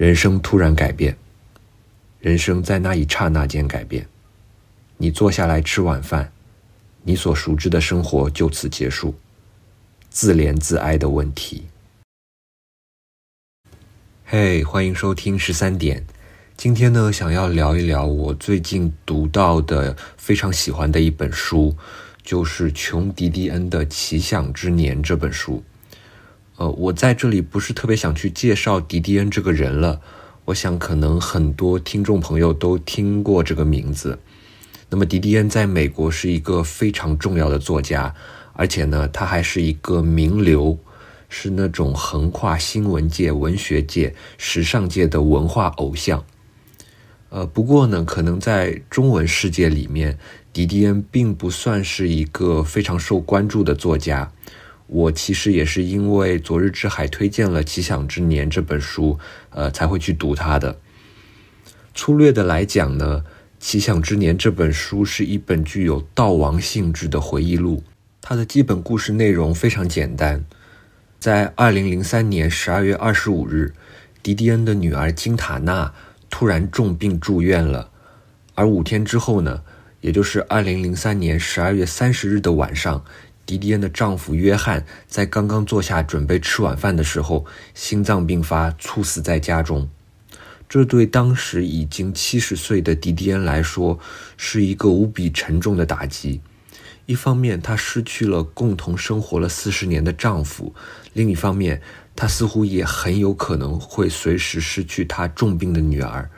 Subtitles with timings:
[0.00, 1.14] 人生突然改变，
[2.20, 4.08] 人生在那一刹那间改变。
[4.96, 6.32] 你坐下来吃晚饭，
[7.02, 9.14] 你所熟知的生活就此结束。
[10.08, 11.66] 自怜自哀的问题。
[14.24, 16.02] 嘿，欢迎收听十三点。
[16.56, 21.76] 今天呢，想要聊一聊我最近读到的非常喜欢的一本书，
[22.22, 25.62] 就是琼·迪迪恩的《奇想之年》这本书。
[26.60, 29.98] 呃，我在这里不是特别想去介绍迪迪恩这个人了，
[30.44, 34.18] 我想可能很多听众朋友都听过这个名字。
[34.90, 38.14] 那么，迪迪恩在美国是一个非常重要的作家，
[38.52, 40.78] 而且呢，他还是一个名流，
[41.30, 46.22] 是那种横跨新闻界、文学界、时尚界的文化偶像。
[47.30, 50.18] 呃，不过呢，可能在中文世界里面，
[50.52, 54.30] 迪迪恩并不算是一个非常受关注的作家。
[54.90, 59.16] 我其实也是因为昨日之海推荐了《奇想之年》这本书，
[59.50, 60.76] 呃，才会去读它的。
[61.94, 63.22] 粗略的来讲呢，
[63.60, 67.84] 《奇想之年》这本书是一本具有悼亡性质的回忆录。
[68.20, 70.44] 它的基本故事内容非常简单，
[71.20, 73.72] 在二零零三年十二月二十五日，
[74.22, 75.94] 迪迪恩的女儿金塔娜。
[76.32, 77.90] 突然重病住院了，
[78.54, 79.62] 而五天之后呢，
[80.00, 83.04] 也就是二零零三年十二月三十日的晚上，
[83.50, 89.88] 迪迪恩的丈夫约翰在刚刚坐下准备吃晚饭的时候，心脏病发猝死在家中。
[90.68, 93.98] 这对当时已经七十岁的迪迪恩来说，
[94.36, 96.40] 是一个无比沉重的打击。
[97.06, 100.72] 一方面，她失去了共同生活了四十年的丈夫；
[101.12, 101.82] 另一方面，
[102.14, 106.30] 她似乎也很有可能会随时失去她重病的女儿。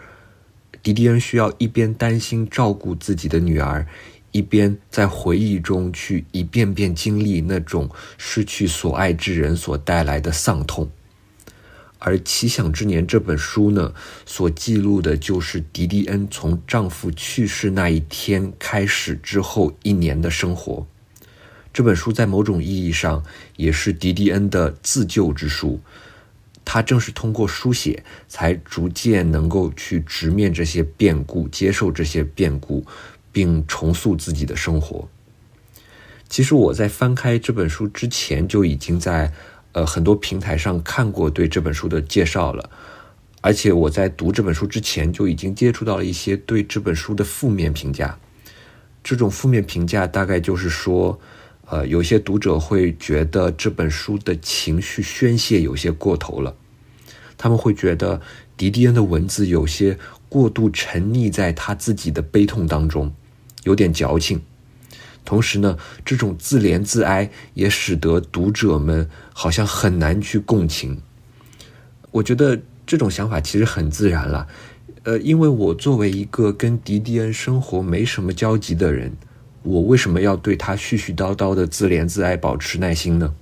[0.82, 3.86] 迪迪恩需要一边担心照顾自己的女儿，
[4.32, 7.88] 一边在回忆中去一遍遍经历那种
[8.18, 10.90] 失去所爱之人所带来的丧痛。
[11.98, 13.94] 而《奇想之年》这本书呢，
[14.26, 20.84] 所记录的就是迪迪恩从丈夫去世那一天开始之后一年的生活。
[21.72, 23.22] 这本书在某种意义上
[23.56, 25.80] 也是迪迪恩的自救之书。
[26.64, 32.84] 他正是通过书写，才逐渐能够去直面这些变故，接受这些变故，
[33.32, 35.08] 并重塑自己的生活。
[36.28, 39.32] 其实我在翻开这本书之前，就已经在。
[39.74, 42.68] 呃，很多平台上看过对这本书的介绍了，
[43.40, 48.18] 而且我在读这本书之前就已经接触到了一些对这本书的负面评价。
[49.02, 51.18] 这种负面评价大概就是说，
[51.70, 56.54] 呃，有些读者会觉得这本书的情绪宣泄有些过头了，
[57.38, 58.20] 他们会觉得
[58.58, 63.10] 迪迪恩的文字有些过度沉溺在他自己的悲痛当中，
[63.64, 64.40] 有点矫情。
[65.24, 71.00] 同时呢，这种自怜自哀也使得读者们好像很难去共情。
[72.10, 74.46] 我觉得这种想法其实很自然了，
[75.04, 79.12] 呃，因为我作为一个跟迪迪恩生活没什么交集的人，
[79.62, 83.32] 我为什么要对他絮絮叨叨的自怜自哀保持耐心呢？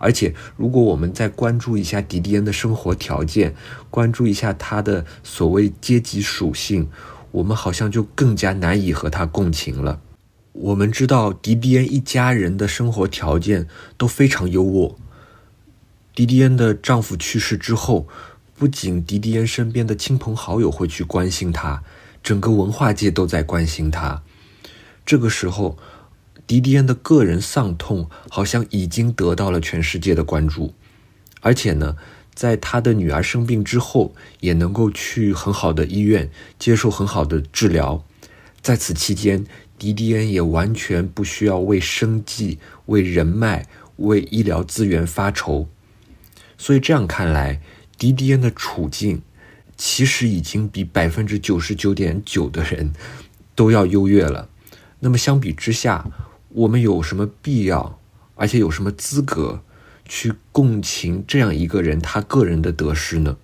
[0.00, 3.54] 而且，如果我们再关注一下迪迪恩的生活条件，
[3.90, 6.88] 关注一下他的所谓阶级属性，
[7.30, 10.00] 我们好像就更加难以和他共情了。
[10.52, 14.96] 我们知道，迪迪恩一家人的生活条件都非常优渥。
[16.14, 18.08] 迪迪恩的丈夫去世之后，
[18.56, 21.84] 不仅迪迪恩身边的亲朋好友会去关心他，
[22.24, 24.22] 整个文化界都在关心他。
[25.06, 25.78] 这个时候，
[26.44, 30.74] 迪迪恩的个人丧痛好像已经得到了全世界的关注，
[31.40, 31.96] 而且呢，
[32.38, 38.04] 在他的女儿生病之后，也能够去很好的医院接受很好的治疗。
[38.62, 39.44] 在此期间，
[39.76, 43.66] 迪迪恩也完全不需要为生计、为人脉、
[43.96, 45.66] 为医疗资源发愁，
[46.56, 47.60] 所以这样看来，
[47.96, 49.20] 迪迪恩的处境
[49.76, 52.92] 其实已经比百分之九十九点九的人
[53.56, 54.48] 都要优越了。
[55.00, 56.08] 那么相比之下，
[56.50, 57.98] 我们有什么必要，
[58.36, 59.60] 而且有什么资格
[60.08, 63.36] 去共情这样一个人他个人的得失呢？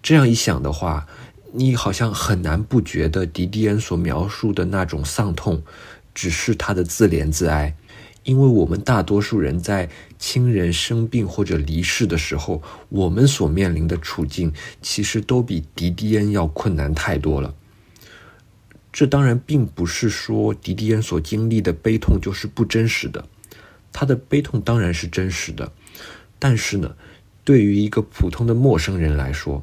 [0.00, 1.08] 这样一想的话。
[1.54, 5.62] 你好像很难不觉得迪迪恩所描述的那种丧痛，
[6.14, 7.76] 只是他的自怜自哀，
[8.24, 14.50] 因为我们大多数人在亲人生病或者离世的时候，我们所面临的处境
[14.80, 17.54] 其实都比迪迪恩要困难太多了。
[18.90, 23.28] 这当然并不是说迪迪恩所经历的悲痛就是不真实的，
[23.92, 25.72] 他的悲痛当然是真实的，
[26.38, 26.94] 但是呢，
[27.44, 29.62] 对于一个普通的陌生人来说。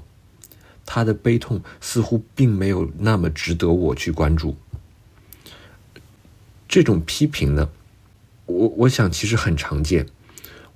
[0.91, 4.57] 他的悲痛似乎并没有那么值得我去关注。
[6.67, 7.69] 这种批评呢，
[8.47, 10.07] 我我想其实很常见。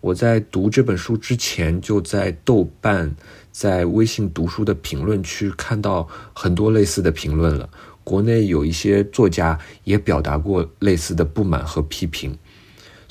[0.02, 3.16] 我在读这本书之前，就在豆瓣、
[3.52, 7.68] 在微信读书的评论区看到很多类似的评论了。
[8.04, 12.38] 国内有一些作家也表达过类似的不满和批评，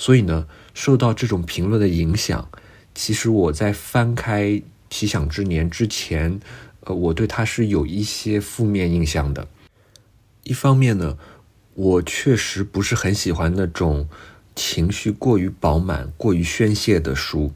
[0.03, 2.49] 所以呢，受到这种评论的影响，
[2.93, 4.47] 其实我在翻开
[4.91, 6.41] 《奇想之年》之前，
[6.81, 9.47] 呃，我对他是有一些负面印象的。
[10.43, 11.17] 一方面呢，
[11.75, 14.09] 我确实不是很喜欢那种
[14.57, 17.53] 情绪过于饱满、过于宣泄的书；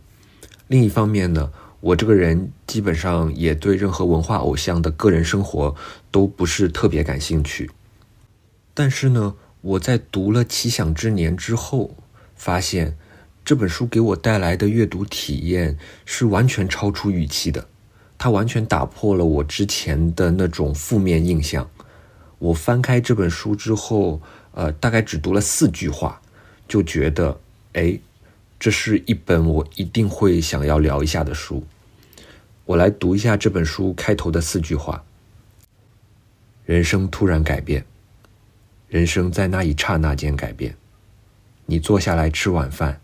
[0.68, 1.50] 另一方面呢，
[1.80, 5.74] 我这个人基本上也对任何文化偶像的个人生活
[6.12, 7.68] 都不是特别感兴趣。
[8.72, 11.96] 但是呢，我在读了《奇想之年》之后，
[12.36, 12.96] 发现
[13.44, 17.66] 这本书给我带来的阅读体验是完全超出预期的，
[18.16, 21.68] 它完全打破了我之前的那种负面印象。
[22.38, 24.20] 我翻开这本书之后，
[24.52, 26.20] 呃，大概只读了四句话，
[26.68, 27.40] 就觉得，
[27.72, 27.98] 哎，
[28.60, 31.64] 这是一本我一定会想要聊一下的书。
[32.64, 35.02] 我来读一下这本书开头的四句话：
[36.64, 37.84] 人生突然改变，
[38.88, 40.76] 人生在那一刹那间改变。
[41.66, 43.00] 你坐下来吃晚饭，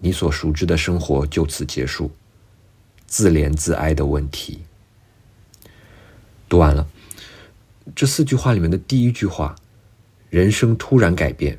[0.00, 2.10] 你所熟知的生活就此结束。
[3.06, 4.62] 自怜自哀的问题。
[6.48, 6.88] 读完了，
[7.94, 9.54] 这四句话里面的第一句话
[10.30, 11.58] “人生突然改变”，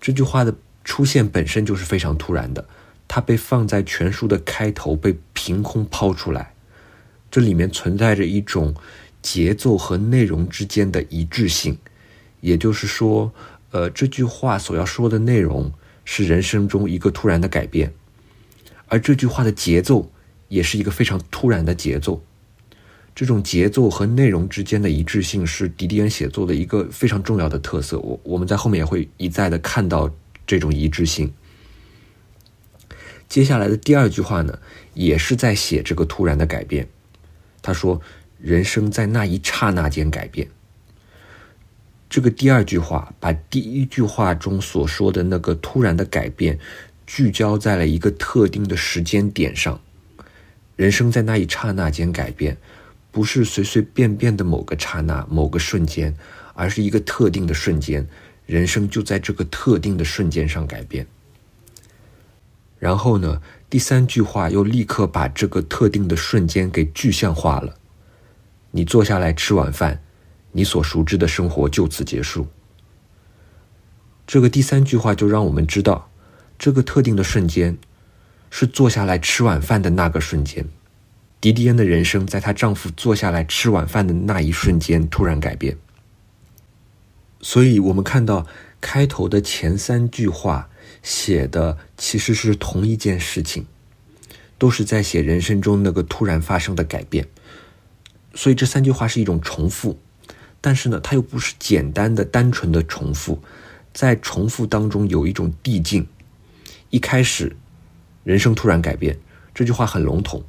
[0.00, 2.66] 这句话的出现本身就是非常突然的。
[3.06, 6.54] 它被放在全书的开头，被凭空抛出来，
[7.30, 8.74] 这里面存在着一种
[9.22, 11.78] 节奏和内容之间的一致性，
[12.40, 13.32] 也就是说，
[13.74, 15.72] 呃，这句话所要说的内容
[16.04, 17.92] 是人生中一个突然的改变，
[18.86, 20.12] 而这句话的节奏
[20.46, 22.22] 也是一个非常突然的节奏。
[23.16, 27.98] 这种节奏和内容之间的一致性是迪迪恩写作的一个非常重要的特色。
[27.98, 30.08] 我我们在后面也会一再的看到
[30.46, 31.34] 这种一致性。
[33.28, 34.56] 接下来的第二句话呢，
[34.94, 36.88] 也是在写这个突然的改变。
[37.60, 38.00] 他说
[38.38, 40.46] ：“人生在那一刹那间改变。”
[42.14, 46.56] 这个第二句话把第一句话中所说的那个突然的改变，
[47.08, 49.80] 聚焦在了一个特定的时间点上。
[50.76, 52.56] 人生在那一刹那间改变，
[53.10, 56.14] 不是随随便便的某个刹那、某个瞬间，
[56.54, 58.06] 而是一个特定的瞬间。
[58.46, 61.04] 人生就在这个特定的瞬间上改变。
[62.78, 63.42] 然后呢？
[63.68, 67.74] 第三句话又立刻把这个特定的瞬间给具象化了。
[68.70, 70.00] 你坐下来吃晚饭，
[70.54, 72.46] 你所熟知的生活就此结束。
[74.26, 76.10] 这个第三句话就让我们知道，
[76.58, 77.76] 这个特定的瞬间
[78.50, 80.66] 是坐下来吃晚饭的那个瞬间。
[81.38, 85.76] 迪迪恩的人生在她丈夫坐下来吃晚饭的那一瞬间突然改变。
[87.42, 88.46] 所以，我们看到
[88.80, 90.70] 开头的前三句话。
[91.02, 93.66] 写的其实是同一件事情，
[94.56, 97.28] 都是在写人生中那个突然发生的改变，
[98.34, 99.98] 所以这三句话是一种重复，
[100.64, 103.38] 但是呢，它又不是简单的、单纯的重复，
[103.92, 106.06] 在重复当中有一种递进。
[106.88, 107.54] 一开始，
[108.22, 109.18] 人生突然改变，
[109.54, 110.42] 这句话很笼统，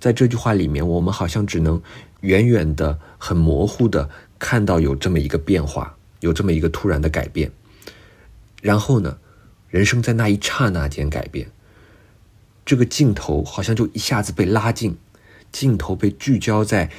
[0.00, 1.80] 在这句话里面，我们好像只能
[2.22, 4.10] 远远的、很模糊的
[4.40, 7.52] 看到有这么一个变化，有这么一个突然的改变，
[8.60, 9.18] 然后呢？
[9.70, 11.48] 人生在那一刹那间改变，
[12.64, 14.96] 这个镜头好像就一下子被拉近，
[15.52, 16.90] 镜头被聚焦在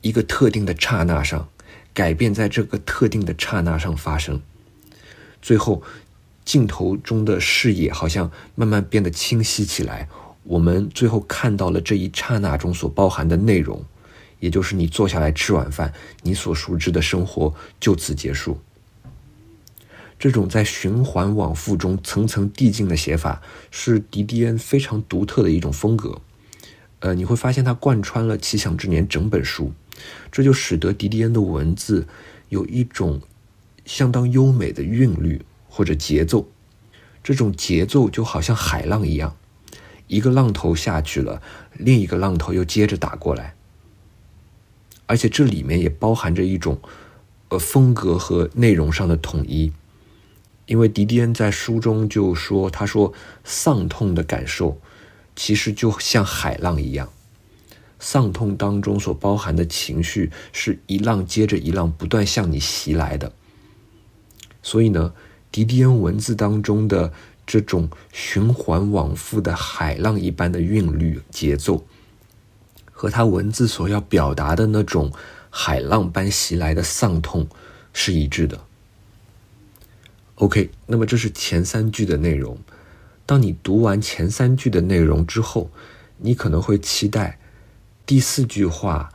[0.00, 1.48] 一个特定的刹那上，
[1.94, 4.42] 改变在这个特定的刹那上发生。
[5.40, 5.82] 最后，
[6.44, 10.08] 镜头中的视野好像慢慢变得清晰起来。
[10.42, 13.82] 我们最后看到了这一刹那中所包含的内容，
[14.40, 18.58] 也就是你坐下来吃晚饭，你所熟知的生活就此结束。
[20.18, 26.20] 这种在循环往复中层层递进的写法，是迪迪恩非常独特的一种风格。
[27.00, 29.72] 呃，你会发现它贯穿了《奇想之年》整本书，
[30.30, 32.06] 这就使得迪迪恩的文字
[32.48, 33.20] 有一种
[33.84, 36.48] 相当优美的韵律或者节奏。
[37.22, 39.36] 这种节奏就好像海浪一样，
[40.08, 41.40] 一个浪头下去了，
[41.72, 43.54] 另一个浪头又接着打过来。
[45.06, 46.80] 而且这里面也包含着一种
[47.48, 49.72] 呃风格和内容上的统一。
[50.66, 53.12] 因为迪迪恩在书中就说：“他说，
[53.44, 54.80] 丧痛的感受
[55.36, 57.12] 其实就像海浪一样，
[58.04, 63.32] 丧痛当中所包含的情绪是一浪接着一浪不断向你袭来的。
[64.62, 65.14] 所以呢，
[65.50, 67.10] 迪迪恩文字当中的
[67.46, 71.86] 这种循环往复的海浪一般的韵律节奏，
[72.92, 75.10] 和他文字所要表达的那种
[75.48, 77.48] 海浪般袭来的丧痛
[77.94, 78.60] 是一致的。”
[80.36, 82.58] OK，那么这是前三句的内容。
[83.24, 85.70] 当你读完前三句的内容之后，
[86.18, 87.38] 你可能会期待
[88.06, 89.10] 第四句话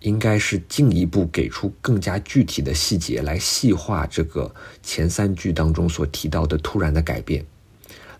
[0.00, 7.46] 应该是进一步给出更加具体的细节来细化这个前三句当中所提到的突然的改变，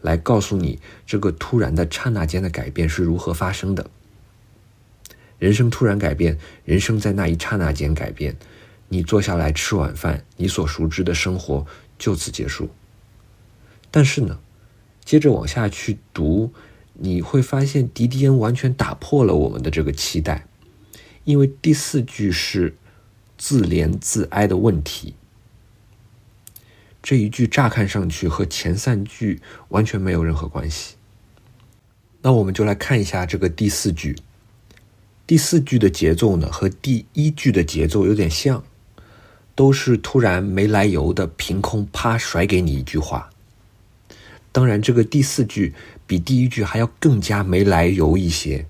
[0.00, 3.90] 来告诉你这个突然的刹那间的改变是如何发生的。
[5.38, 8.36] 人生突然改变，人生在那一刹那间改变。
[8.88, 11.66] 你坐下来吃晚饭，你所熟知的生活
[11.98, 12.70] 就此结束。
[13.90, 14.38] 但是呢？
[15.04, 16.50] 接着往下去读，
[16.94, 20.46] 你会发现迪迪恩完全打破了我们的这个期待，
[21.24, 22.74] 因为第四句是
[23.36, 25.14] 自怜自哀的问题。
[27.02, 30.94] 这一句乍看上去和前三句完全没有任何关系。
[32.22, 34.16] 那我们就来看一下这个第四句。
[35.26, 38.64] 第四句的节奏呢，和第一句的节奏有点像，
[39.54, 43.30] 都是突然没来由的凭空啪甩给你一句话。
[44.52, 45.74] 当然，这个第四句
[46.06, 48.66] 比第一句还要更加没来由一些，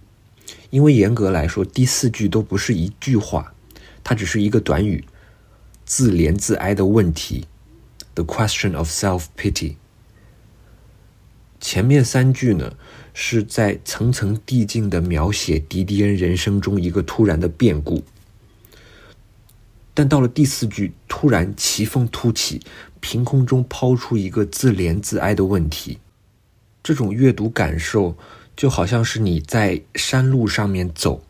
[0.70, 3.54] 因为严格来说，第四句都不是一句话，
[4.02, 5.04] 它只是一个短语，
[5.84, 7.46] 自怜自哀的问题
[8.14, 9.74] ，the question of self pity。
[11.60, 12.74] 前面三句呢，
[13.14, 18.04] 是在层层递进的描写迪迪恩人生中一个突然的变故。
[19.94, 22.60] 但到了第四句，突然奇峰突起，
[23.00, 25.98] 凭空中抛出一个自怜自哀的问题。
[26.84, 28.14] 这种阅读感受，
[28.54, 31.24] 就好像是你在山路上面走，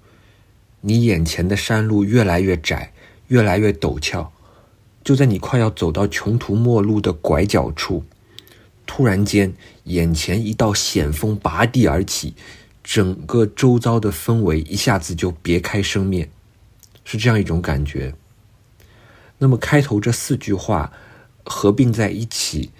[0.81, 2.93] 你眼前的山路越来越窄，
[3.29, 4.33] 越来越陡峭。
[5.05, 8.03] 就在你快要走到穷途末路的拐角处，
[8.85, 12.35] 突然间，眼前一道险峰拔地而起，
[12.83, 16.29] 整个周遭的氛围一下子就别开生面，
[17.05, 18.13] 是这样一种感觉。
[19.39, 20.93] 那么开头这四句话
[21.45, 22.73] 合并在一起，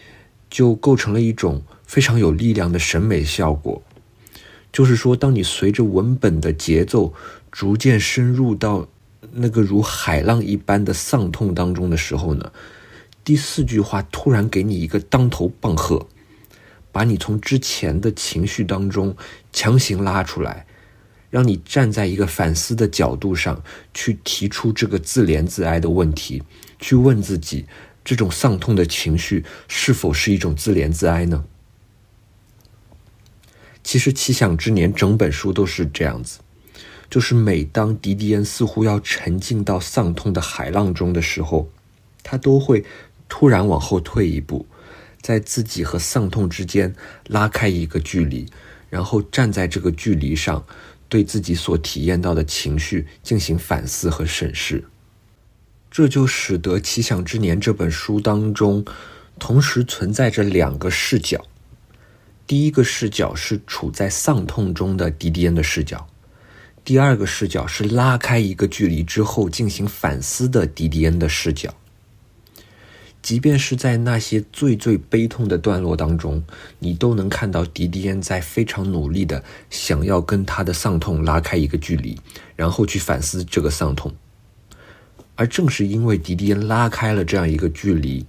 [0.51, 1.63] 就构成了一种
[1.95, 3.81] 非常有力量的审美效果。
[4.73, 7.15] 就是说，当你随着文本的节奏
[7.53, 8.89] 逐渐深入到
[9.31, 12.51] 那个如海浪一般的丧痛当中的时候呢，
[13.23, 16.05] 第四句话突然给你一个当头棒喝，
[16.91, 19.17] 把你从之前的情绪当中
[19.53, 20.67] 强行拉出来。
[21.31, 26.43] 让你站在一个反思的角度上去提出这个自怜自哀的问题，
[26.81, 27.67] 去问自己：
[28.05, 31.45] 这种丧痛的情绪是否是一种自怜自哀呢？
[33.85, 36.41] 其实《奇想之年》整本书都是这样子，
[37.09, 41.69] 就是每当迪迪恩似乎要沉浸到丧痛的海浪中的时候，
[42.25, 42.85] 他都会
[43.29, 44.67] 突然往后退一步，
[45.21, 46.93] 在自己和丧痛之间
[47.29, 48.47] 拉开一个距离，
[48.91, 50.65] 然后站在这个距离上。
[51.07, 54.83] 对自己所体验到的情绪进行反思和审视，
[55.89, 58.85] 这就使得《奇想之年》这本书当中
[59.39, 61.47] 同时存在着两个视角。
[62.47, 66.07] 第一个视角是处在丧痛中的迪迪恩的视角，
[66.85, 71.75] 第二个视角是拉开一个距离之后进行反思的迪迪恩的视角。
[73.23, 76.45] 即便是在那些最最悲痛的段落当中，
[76.79, 82.21] 你都能看到迪迪恩在非常努力的想要跟他的丧痛拉开一个距离，
[82.55, 84.15] 然后去反思这个丧痛。
[85.37, 88.27] 而正是因为迪迪恩拉开了这样一个距离，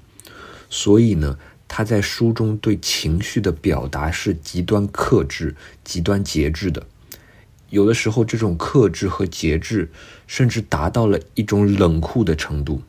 [0.69, 6.85] 所以呢，他在书中对情绪的表达是极端克制、极端节制的。
[7.69, 9.91] 有的时候，这种克制和节制
[10.27, 12.81] 甚至达到了一种冷酷的程度。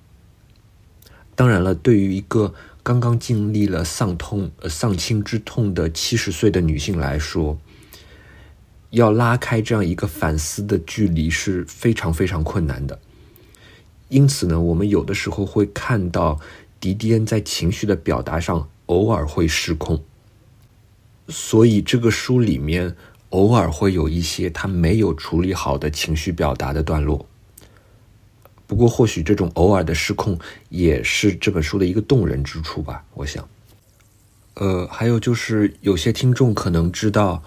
[1.34, 7.58] 当然了，对于一个刚刚经历了丧痛、呃丧亲之痛的七十岁的女性来说，
[8.90, 12.98] 要拉开这样一个反思的距离是非常非常困难的。
[14.08, 16.38] 因此呢，我们有的时候会看到
[16.78, 20.02] 迪迪恩在情绪的表达上偶尔会失控，
[21.28, 22.94] 所以这个书里面
[23.30, 27.26] 偶尔会有一些他没有处理好的情绪表达的段落。
[28.66, 33.04] 不过，或许这种偶尔的失控也是这本书的一个动人之处吧。
[33.14, 33.48] 我想，
[34.54, 37.42] 呃，还有就是有些听众可能知道，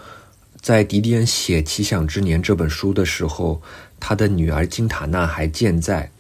[0.62, 3.62] 在迪迪恩写《奇想之年》这本书的时候，
[4.00, 6.12] 他的女儿金塔娜还健在。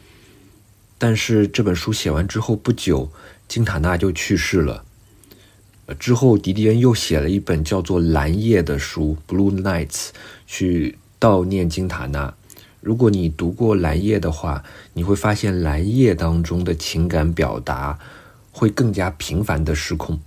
[0.99, 3.11] 但是这本书写完之后不久，
[3.47, 4.85] 金塔纳就去世了。
[5.97, 9.87] 之后，迪迪恩又写了一本叫做《蓝夜》的书《Blue Nights》，
[10.45, 12.31] 去悼念金塔纳。
[12.79, 14.63] 如果你读过《蓝夜》的话，
[14.93, 17.97] 你会发现《蓝夜》当中的情感表达
[18.51, 20.19] 会更加频繁的失控。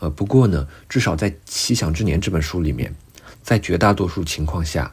[0.00, 2.92] 呃，不过呢，至少在《奇想之年》这本书里面，
[3.42, 4.92] 在绝大多数情况下，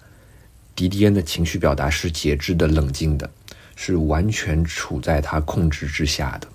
[0.76, 3.30] 迪迪恩的情绪表达是节制的、冷静的，
[3.84, 6.48] 是完全处在他控制之下的。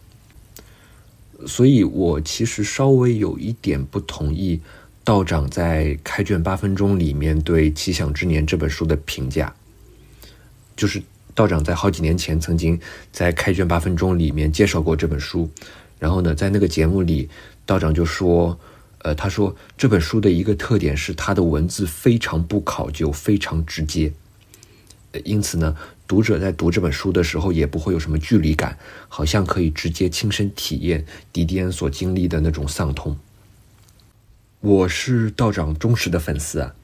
[1.44, 4.60] 所以我其实稍微有一点不同意
[5.02, 9.52] 道长在开卷八分钟里面对《奇想之年》这本书的评价，
[10.76, 11.02] 就是
[11.34, 12.80] 道长在好几年前曾经
[13.10, 15.50] 在开卷八分钟里面介绍过这本书，
[15.98, 17.28] 然后呢，在那个节目里，
[17.66, 18.56] 道长就说，
[18.98, 24.12] 呃，他说这本书的一个特点是它的文字非常不考究，非常直接，
[25.24, 25.76] 因此呢。
[26.06, 33.16] 读者在读这本书的时候，也不会有什么距离感，好像可以直接亲身体验迪迪恩所经历的那种丧痛。
[34.60, 36.74] 我是道长忠实的粉丝啊，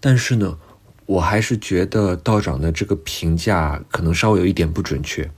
[0.00, 0.58] 但是呢，
[1.06, 5.30] 我还是觉得道长的这个评价可能稍微有一点不准确。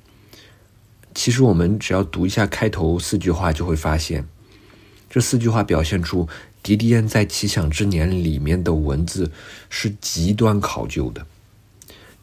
[1.15, 4.27] 其实我们只要读一下开头四句话，就会发现，
[5.09, 6.29] 这四句话表现出
[6.63, 9.31] 迪迪恩在《奇想之年》里面的文字
[9.71, 11.27] 是极端考究的。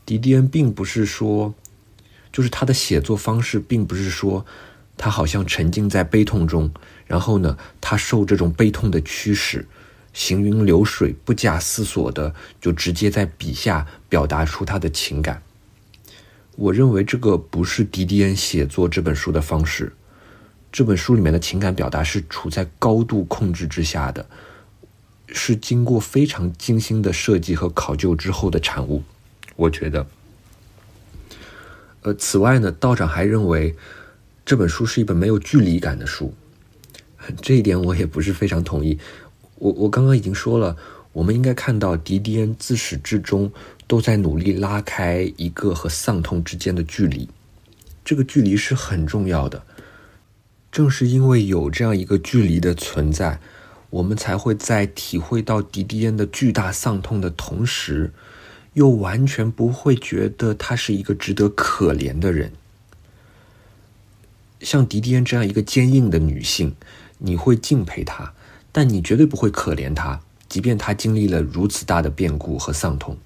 [0.05, 1.53] 迪迪恩并不是说，
[2.31, 4.45] 就是他的写作方式，并不是说
[4.97, 6.71] 他好像沉浸在悲痛中，
[7.05, 9.67] 然后呢，他受这种悲痛的驱使，
[10.13, 15.41] 行云流水，不假思索的就直接在笔下表达出他的情感。
[16.57, 19.93] 我认为这个不是迪迪恩写作这本书的方式。
[20.71, 24.25] 这本书里面的情感表达是处在高度控制之下的，
[25.27, 29.03] 是经过非常精心的设计和考究之后的产物。
[29.55, 30.07] 我觉得，
[32.01, 33.75] 呃，此外呢，道长还认为
[34.43, 36.33] 这本书是一本没有距离感的书，
[37.41, 38.97] 这一点我也不是非常同意。
[39.55, 40.75] 我我刚刚已经说了，
[41.13, 43.51] 我们应该看到迪迪恩自始至终
[43.85, 47.29] 都在努力拉开一个和丧痛之间的距离，
[48.03, 49.61] 这个距离是很重要的。
[50.71, 53.39] 正是因为有这样一个距离的存在，
[53.91, 58.11] 我们才会在体会到迪迪恩的巨大丧痛的同时。
[58.73, 62.53] 又完全不会觉得她是一个值得可怜的人。
[64.61, 66.75] 像迪迪安这样一个坚硬的女性，
[67.17, 68.33] 你会敬佩她，
[68.71, 73.17] 但你绝对不会可怜她，即便她经历了如此大的变故和丧痛。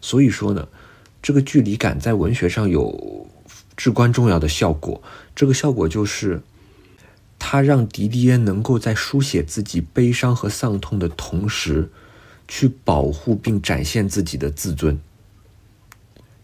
[0.00, 0.68] 所以说呢，
[1.22, 3.28] 这个距离感在文学上有
[3.76, 5.00] 至关重要的效果。
[5.34, 6.42] 这个效果就是，
[7.38, 11.90] 它让迪迪安能够在书写自己悲伤和丧痛的同时。
[12.48, 14.98] 去保护并展现自己的自尊，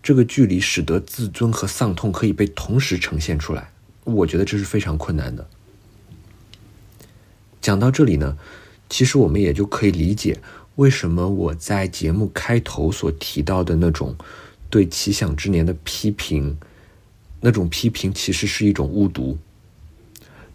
[0.02, 3.72] 这个距离使得自尊和丧痛可以被同时呈现出来。
[4.04, 5.48] 我觉得这是非常困难的。
[7.62, 8.36] 讲到这里呢，
[8.90, 10.38] 其实我们也就可以理解
[10.76, 14.14] 为什么我在节目开头所提到的那种
[14.68, 16.58] 对《奇想之年》的批评，
[17.40, 19.38] 那种批评其实是一种误读。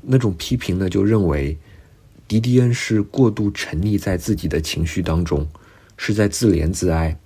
[0.02, 1.58] 那种批评呢，就认为。
[2.30, 5.48] 迪迪恩是过度沉溺在自己的情绪当中，
[5.98, 7.18] 是在自怜自哀。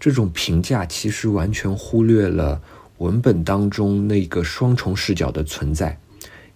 [0.00, 2.62] 这种评价其实完全忽略了
[2.96, 5.98] 文本当中那个双重视角的存在，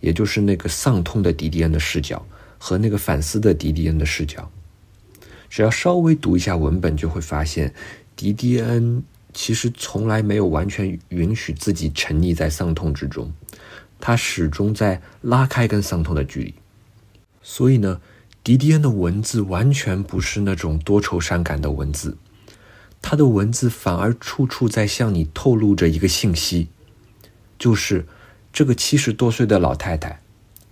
[0.00, 4.50] 也就是那个丧痛的迪迪恩的视角和那个反思的迪迪恩的视角。
[5.50, 7.74] 只要稍微读一下文本，就会发现，
[8.16, 13.30] 迪迪恩其实从来没有完全允许自己沉溺在丧痛之中，
[14.00, 16.54] 他始终在拉开跟丧痛的距离。
[17.48, 18.00] 所以呢，
[18.42, 22.16] 迪迪恩的文字完全不是那种多愁善感的文字，
[23.00, 26.66] 他的文字反而处处在向你透露着一个信息，
[27.56, 28.04] 就是
[28.52, 30.20] 这个七十多岁的老太太，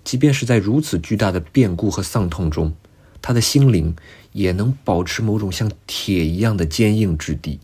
[0.03, 2.75] 即便是在如此巨大的变故和丧痛中，
[3.23, 3.95] 她的心灵
[4.33, 7.61] 也能保持某种像铁一样的坚硬之地。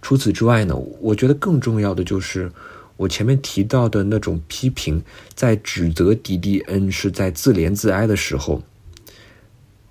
[0.00, 2.50] 除此之外呢，我觉得更重要的就是。
[2.98, 5.02] 我前面提到的那种批评，
[5.34, 8.62] 在指责迪迪恩是在自怜自哀的时候，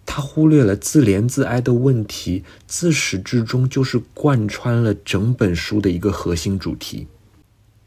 [0.05, 7.07] 他忽略了自怜自哀的问题，自始至终就是贯穿了整本书的一个核心主题。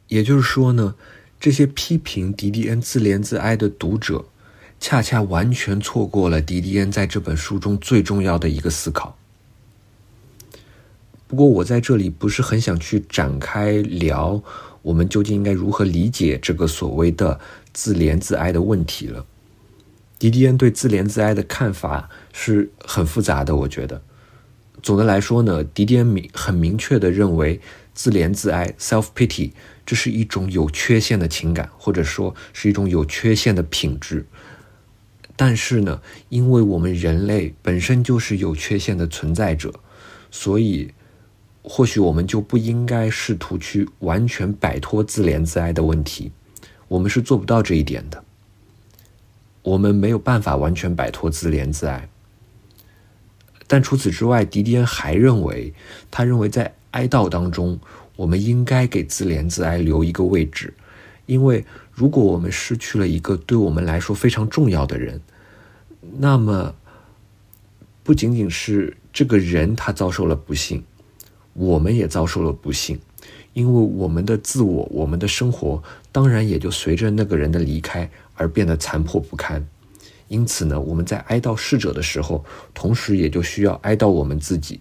[0.09, 0.94] 也就是说呢，
[1.38, 4.24] 这些批评迪迪恩自怜自哀的读者，
[4.80, 9.18] 恰恰完全错过了迪迪恩在这本书中最重要的一个思考。
[11.26, 14.42] 不过我在这里不是很想去展开聊。
[14.83, 17.38] 我们究竟应该如何理解这个所谓的
[17.73, 19.27] 自怜自哀的问题了？
[20.19, 23.55] 迪迪恩对自怜自哀的看法是很复杂的。
[23.57, 24.03] 我觉得，
[24.83, 27.61] 总的来说呢，迪迪恩明很明确的认为，
[27.95, 29.53] 自怜自哀 （self pity）
[29.85, 34.27] 这是一种有缺陷的情感，或者说是一种有缺陷的品质。
[35.37, 39.73] 但是呢，因为我们人类本身就是有缺陷的存在者，
[40.31, 40.93] 所以。
[41.62, 46.33] 或许我们就不应该试图去完全摆脱自怜自哀的问题，
[46.88, 48.25] 我们是做不到这一点的。
[49.62, 52.09] 我们没有办法完全摆脱自怜自哀。
[53.66, 55.73] 但除此之外，迪迪恩还认为，
[56.11, 57.79] 他认为在哀悼当中，
[58.16, 60.73] 我们应该给自怜自哀留一个位置，
[61.27, 65.20] 因为如果我们失去了一个对我们来说非常重要的人，
[66.18, 66.75] 那么
[68.03, 70.83] 不仅仅是这个人他遭受了不幸，
[71.52, 72.98] 我们也遭受了不幸，
[73.52, 75.82] 因为我们的自我、我们的生活，
[76.12, 79.66] 当然也就随着那个人的离开而变得残破不堪。
[80.28, 84.80] 因此呢，我们在哀悼逝者的时候，同时也就需要哀悼我们自己。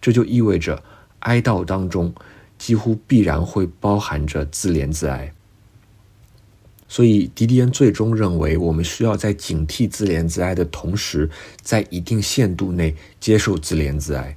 [0.00, 0.82] 这就意味着，
[1.20, 2.14] 哀悼当中
[2.58, 5.32] 几乎必然会包含着自怜自哀。
[6.88, 11.28] 所以，迪迪恩最终认为，我们需要在警惕自怜自哀的同时，
[11.60, 14.36] 在一定限度内接受自怜自哀。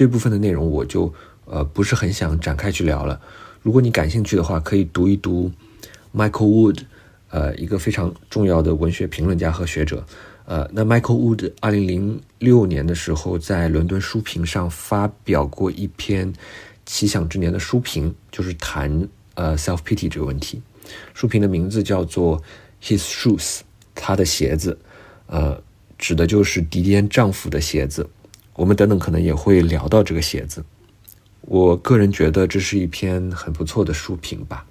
[0.00, 1.12] 这部分的内容我就
[1.44, 3.20] 呃不是很想展开去聊了。
[3.60, 5.52] 如果你感兴趣的话，可以读一读
[6.16, 6.78] Michael Wood。
[7.28, 10.02] 呃，一个非常重要的文学评论家和学者，
[10.46, 16.32] 呃，那 Michael Wood 二零零六年的时候在伦敦书评上发表过一篇
[16.86, 20.62] 《奇想之年》的书评，就是谈呃 self pity 这个问题。
[21.12, 22.42] 书评的名字叫做
[22.82, 23.60] His Shoes，
[23.94, 24.78] 他的鞋子，
[25.26, 25.62] 呃，
[25.98, 28.08] 指的就是迪迪安丈夫的鞋子。
[28.60, 30.62] 我们等等可能也会聊到这个鞋子。
[31.40, 34.66] 我个人觉得这是一篇很不错的书评吧。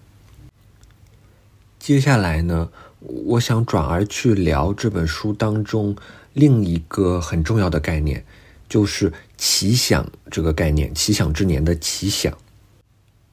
[1.80, 5.96] 接下来呢，我想转而去聊这本书当中
[6.34, 8.24] 另一个很重要的概念，
[8.70, 10.94] 就是“奇想”这个概念。
[10.94, 12.38] 奇想之年的“奇想”，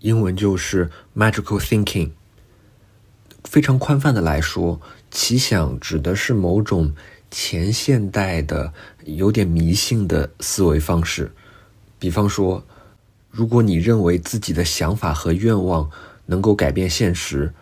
[0.00, 2.12] 英文就是 “magical thinking”。
[3.44, 4.80] 非常宽泛的来说
[5.12, 6.94] ，“奇想”指的是某种
[7.30, 8.72] 前现代的、
[9.04, 11.32] 有点迷信的思维方式。
[11.98, 12.64] 比方说，
[13.30, 15.90] 如果你认为自己的想法和愿望
[16.26, 17.52] 能够改变现实，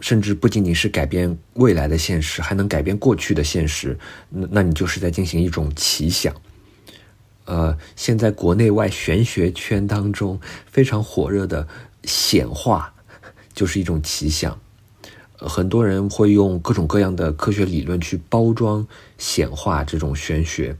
[0.00, 3.98] 甚至不仅仅是改变未来的现实，还能改变过去的现实，
[4.30, 6.34] 那那你就是在进行一种奇想。
[7.44, 11.66] 呃，现在国内外玄学圈当中非常火热的
[12.04, 12.92] 显化，
[13.54, 14.58] 就是一种奇想。
[15.48, 18.86] 很多人会用各种各样的科学理论去包装
[19.18, 20.76] 显化这种玄学，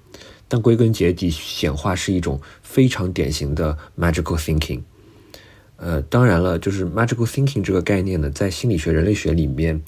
[0.48, 4.82] 但归根结底，显化是一种非常典型的 magical thinking。
[5.76, 9.82] 呃，当然了，就是 magical thinking 这个概念呢，在心理学、人类学里面，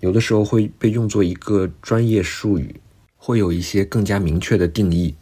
[0.00, 2.76] 有的时候会被用作一个专业术语，
[3.16, 5.16] 会有一些更加明确的定义。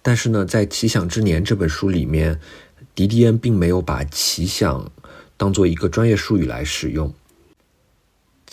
[0.00, 2.40] 但是呢，在《奇想之年》这本书里面，
[2.94, 4.90] 迪迪恩并没有把奇想
[5.36, 7.08] 当做一个专业术语来使用。《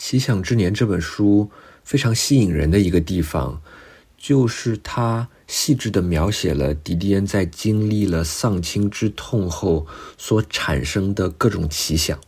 [0.04, 1.48] 奇想之年》这本书
[1.84, 3.62] 非常吸引人的一个地方，
[4.18, 5.28] 就是它。
[5.46, 9.86] 细致地描写了迪迪恩在经历了丧亲之痛后
[10.16, 12.18] 所产生的各种奇想。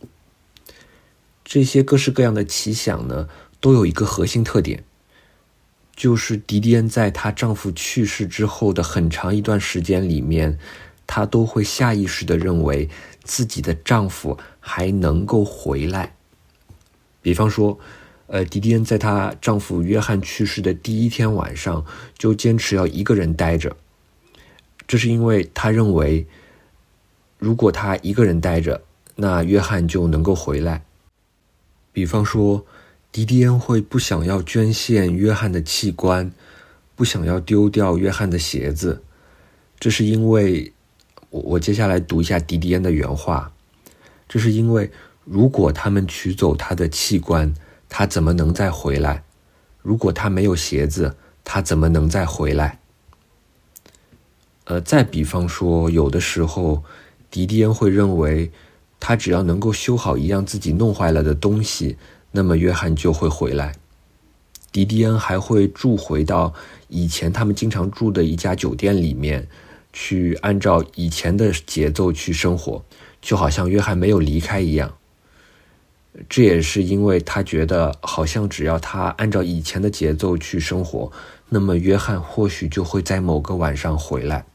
[1.43, 3.27] 这些各式各样的奇想呢，
[3.59, 4.83] 都有一个核心特点，
[5.95, 10.59] 就是迪迪恩在她丈夫去世之后的很长一段时间里面，
[11.07, 12.87] 她都会下意识地认为
[13.23, 16.15] 自己的丈夫还能够回来。
[17.25, 17.75] 比方说。
[18.27, 21.85] 呃，迪迪恩在她丈夫约翰去世的第一天晚上，
[22.17, 23.77] 就坚持要一个人待着。
[24.87, 26.25] 这是因为她认为，
[27.37, 28.81] 如果她一个人待着，
[29.15, 30.83] 那约翰就能够回来。
[31.93, 32.65] 比方说，
[33.11, 36.31] 迪迪恩会不想要捐献约翰的器官，
[36.95, 39.03] 不想要丢掉约翰的鞋子。
[39.79, 40.73] 这是因为，
[41.29, 43.51] 我我接下来读一下迪迪恩的原话。
[44.27, 44.89] 这是因为，
[45.25, 47.53] 如果他们取走他的器官。
[47.87, 49.23] 他怎么能再回来？
[49.81, 52.79] 如果他没有鞋子，他怎么能再回来？
[54.65, 56.83] 呃，再比方说，有的时候，
[57.29, 58.51] 迪迪恩会认为，
[58.99, 61.97] 他只要能够修好一样自己弄坏了的东西，
[62.31, 63.75] 那么约翰就会回来。
[64.71, 66.53] 迪迪恩还会住回到
[66.89, 69.47] 以前他们经常住的一家酒店里面，
[69.93, 72.83] 去按照以前的节奏去生活，
[73.21, 74.97] 就好像约翰没有离开一样。
[76.29, 81.11] 这也是因为他觉得，好像只要他按照以前的节奏去生活，
[81.49, 84.45] 那么约翰或许就会在某个晚上回来。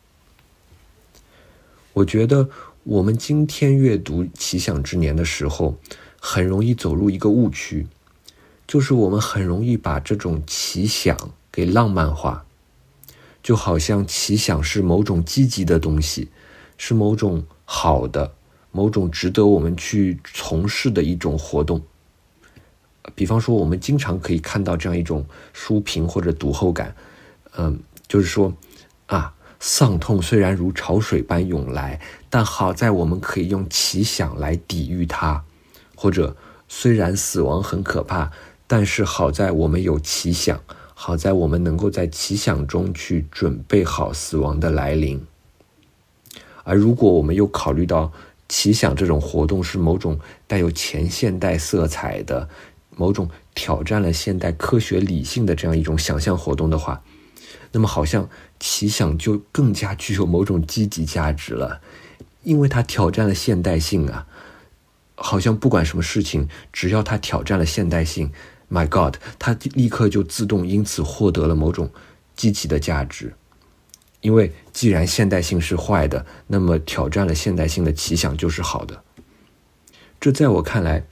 [1.92, 2.48] 我觉得
[2.84, 5.76] 我们今天阅读《奇想之年》的时候，
[6.18, 7.86] 很容易走入一个误区，
[8.66, 11.16] 就是我们很容易把这种奇想
[11.52, 12.46] 给浪漫化，
[13.42, 16.28] 就好像奇想是某种积极的东西，
[16.78, 18.32] 是某种好的。
[18.72, 21.82] 某种值得我们去从事的一种活动，
[23.14, 26.94] 比方说，我们经常可以看到这样一种书评或者读后感，
[27.56, 28.54] 嗯，就是说，
[29.06, 35.42] 啊，丧痛虽然如潮水般涌来，但好在我们可以用奇想来抵御它；
[35.96, 36.36] 或者，
[36.68, 38.30] 虽然死亡很可怕，
[38.66, 40.60] 但是好在我们有奇想，
[40.94, 45.26] 好在我们能够在奇想中去准备好死亡的来临。
[46.62, 48.12] 而如果我们又考虑到，
[48.50, 52.48] 奇想这种活动是某种带有前现代色彩的、
[52.96, 57.00] 某种挑战了现代科学理性的这样一种想象活动的话，
[57.70, 61.80] 那么好像奇想就更加具有某种积极价值了，
[62.42, 64.26] 因为它挑战了现代性啊。
[65.14, 68.32] 好像不管什么事情，只要它挑战了现代性
[68.68, 71.88] ，My God，它立刻就自动因此获得了某种
[72.34, 73.32] 积极的价值。
[74.20, 79.02] 因为既然现代性是坏的，那么挑战了现代性的奇想就是好的。
[80.20, 81.06] 这在我看来，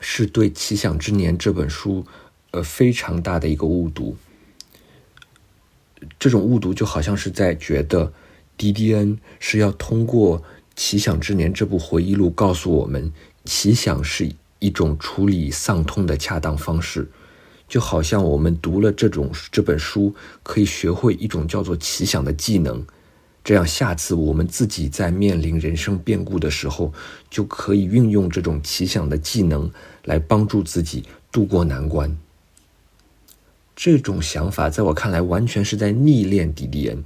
[0.00, 2.04] 是对《奇想之年》这本书，
[2.50, 4.16] 呃，非常大的一个误读。
[6.18, 8.12] 这种误读就好像是在觉得
[8.56, 9.18] ，，D.D.N.
[9.38, 10.40] 是要通过
[10.74, 13.12] 《奇想之年》这部回忆录告诉我们，
[13.44, 17.08] 奇想是一种处理丧痛的恰当方式。
[17.68, 22.84] 就好像我们读了这种这本书，可以学会一种叫做奇想的技能，
[23.42, 26.92] 这样下次我们自己在面临人生变故的时候，
[27.28, 29.70] 就可以运用这种奇想的技能
[30.04, 32.16] 来帮助自己渡过难关。
[33.74, 37.04] 这种想法在我看来，完全是在逆练迪迪恩，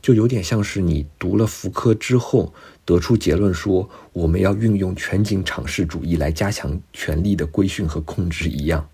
[0.00, 2.52] 就有点像是你读了福柯之后
[2.84, 8.86] 得出结论说我们要运用全景场式主义来加强权力的规训和控制一样。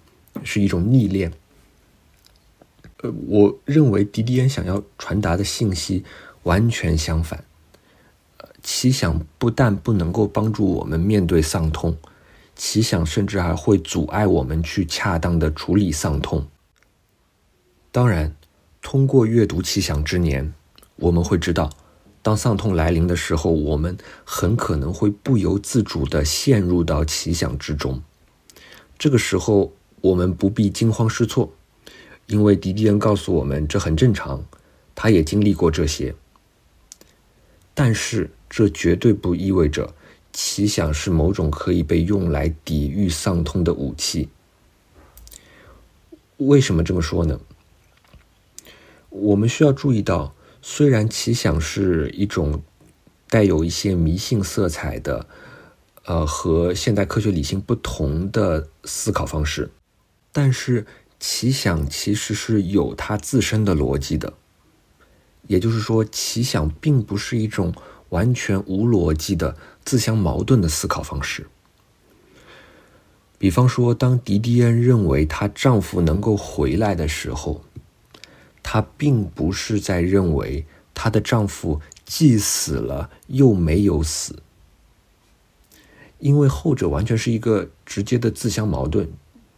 [0.45, 1.33] 是一种逆练。
[3.03, 6.05] 呃，我认为迪迪恩想要传达的信息
[6.45, 7.45] 完全相反。
[8.37, 11.97] 呃，奇想不但不能够帮助我们面对丧痛，
[12.55, 16.47] 奇想甚至还会阻碍我们去恰当的处理丧痛。
[17.91, 18.37] 当然，
[18.81, 20.47] 通过阅读《奇想之年》，
[20.95, 21.71] 我们会知道，
[22.23, 28.01] 当丧痛来临的时候，我们很可能会不由自主的陷入到奇想之中。
[28.97, 29.73] 这个时候。
[30.03, 31.51] 我们不必惊慌失措，
[32.27, 34.45] 因为迪迪恩告诉我们这很正常，
[34.95, 36.15] 他也经历过这些。
[37.73, 39.95] 但是这绝对不意味着
[40.33, 44.29] 奇想是某种可以被用来抵御丧痛的武器。
[46.39, 47.41] 为什么这么说呢？
[49.09, 52.63] 我们需要注意到，虽然奇想是一种
[53.29, 55.27] 带有一些迷信色彩的，
[56.07, 59.71] 呃，和现代科学理性不同的思考方式。
[60.33, 60.87] 但是
[61.21, 64.33] 奇想其实是有它自身的逻辑的，
[65.47, 67.73] 也就是说，奇想并不是一种
[68.09, 71.47] 完全无逻辑的、自相矛盾的思考方式。
[73.39, 77.63] 比方说，当迪迪恩认为她丈夫能够回来的时候，
[78.63, 80.65] 她并不是在认为
[80.95, 84.43] 她的丈夫既死了又没有死，
[86.21, 89.13] 因为后者完全是一个直接的自相矛盾。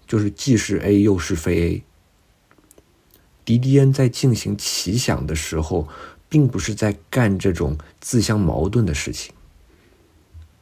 [0.06, 1.84] 就是既是 A 又是非 A。
[3.44, 5.86] 迪迪恩在进行奇想的时候，
[6.28, 9.34] 并不是在干这种自相矛盾的事情。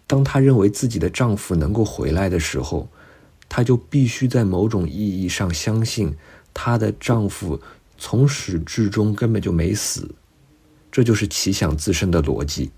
[0.07, 2.89] 当她认为自己的丈夫能够回来的时候，
[3.49, 6.15] 她就必须在某种意义上相信
[6.53, 7.61] 她的丈夫
[7.97, 10.15] 从始至终根本就没死。
[10.91, 12.71] 这就是奇想自身的逻辑。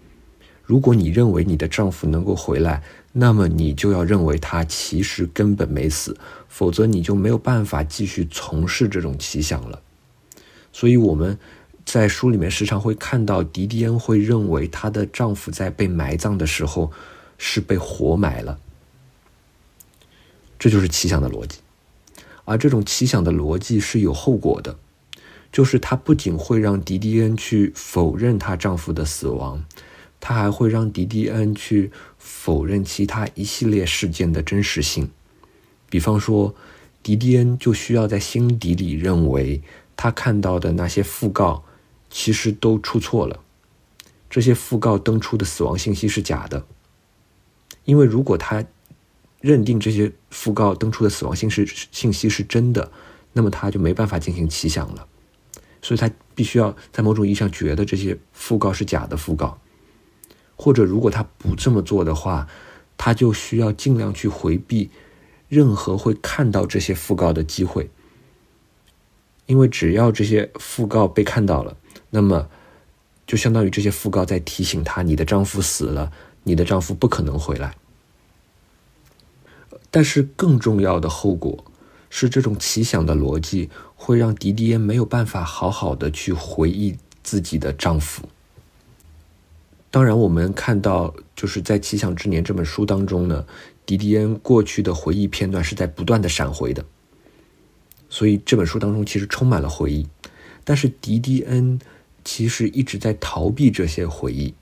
[0.62, 2.82] 如果你认为你的丈夫能够回来，
[3.16, 6.16] 那么你就要认为他其实根本没死，
[6.48, 9.80] 否则你就没有办法继续从事这种奇想了。
[10.72, 11.38] 所以我们
[11.84, 16.90] 在书里面时常会看到迪迪恩会认为她的丈夫在被埋葬的时候
[17.38, 18.58] 是被活埋了，
[20.58, 21.58] 这就是奇想的逻辑。
[22.44, 24.76] 而这种奇想的逻辑是有后果的，
[25.52, 29.64] 就是它不仅会让迪迪恩去否认她丈夫的死亡。
[30.26, 35.10] 他还会让迪迪恩去否认其他一系列事件的真实性，
[35.90, 36.54] 比方说，
[37.02, 39.60] 迪迪恩就需要在心底里认为
[39.94, 41.62] 他看到的那些讣告
[42.08, 43.38] 其实都出错了，
[44.30, 46.64] 这些讣告登出的死亡信息是假的，
[47.84, 48.64] 因为如果他
[49.42, 52.90] 认定这些讣告登出的死亡信息信息是真的，
[53.34, 55.06] 那么他就没办法进行奇想了，
[55.82, 59.60] 所以他必须要在某种意义上觉得这些讣告是假的讣告。
[60.56, 62.48] 或者，如果他不这么做的话，
[62.96, 64.90] 他就需要尽量去回避
[65.48, 67.90] 任何会看到这些讣告的机会，
[69.46, 71.76] 因为只要这些讣告被看到了，
[72.10, 72.48] 那么
[73.26, 76.12] 就相当于这些讣告在提醒他：你的丈夫死了，
[76.44, 77.74] 你的丈夫不可能回来。
[79.90, 81.64] 但是更重要的后果
[82.10, 88.28] 是，这种奇想的逻辑会让迪迪恩没有办法好好的去回忆自己的丈夫。
[89.94, 93.46] 当然，我们看到就是在《奇想之年》这本书当中呢，
[93.86, 96.84] 迪迪恩过去的回忆片段是在不断的闪回的，
[98.08, 100.04] 所以这本书当中其实充满了回忆。
[100.64, 101.78] 但是迪迪恩
[102.24, 104.52] 其实一直在逃避这些回忆，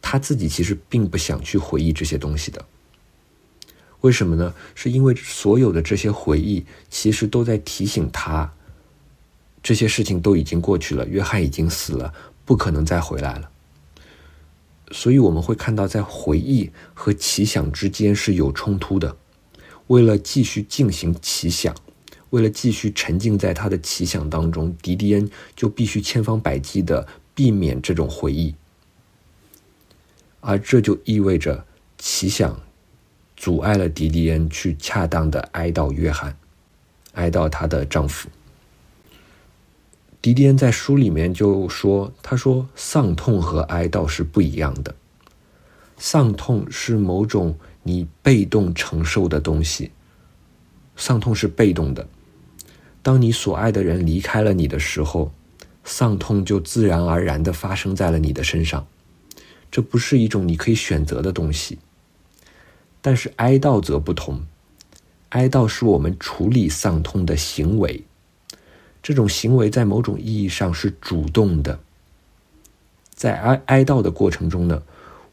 [0.00, 2.64] 他自己其实并不想去回忆这些东西的。
[4.02, 4.54] 为什么呢？
[4.76, 8.54] 是因为所有的这些回忆其实都在提醒他，
[9.64, 13.50] 这些事情都已经过去了，约翰已经死了，不可能再回来了。
[14.90, 19.16] 所以我们会看到，在回忆和奇想之间是有冲突的。
[19.88, 21.74] 为了继续进行奇想，
[22.30, 28.54] 为了继续沉浸在他的奇想当中，迪迪恩就必须千方百计的避免这种回忆，
[30.40, 31.64] 而这就意味着
[31.96, 32.60] 奇想
[33.36, 36.36] 阻碍了迪迪恩去恰当的哀悼约翰，
[37.12, 38.28] 哀悼她的丈夫。
[40.20, 44.94] 迪迪恩在书里面就说：“他说，丧痛和哀悼是不一样的。
[45.96, 49.92] 丧痛是某种你被动承受的东西，
[50.96, 52.08] 丧痛是被动的。
[53.00, 55.32] 当你所爱的人离开了你的时候，
[55.84, 58.86] 丧痛就自然而然的发生在了你的身上。
[59.70, 61.78] 这不是一种你可以选择的东西。
[63.00, 64.42] 但是哀悼则不同，
[65.28, 68.02] 哀悼是我们处理丧痛的行为。”
[69.02, 71.78] 这种行为在某种意义上是主动的，
[73.14, 74.82] 在哀哀悼的过程中呢，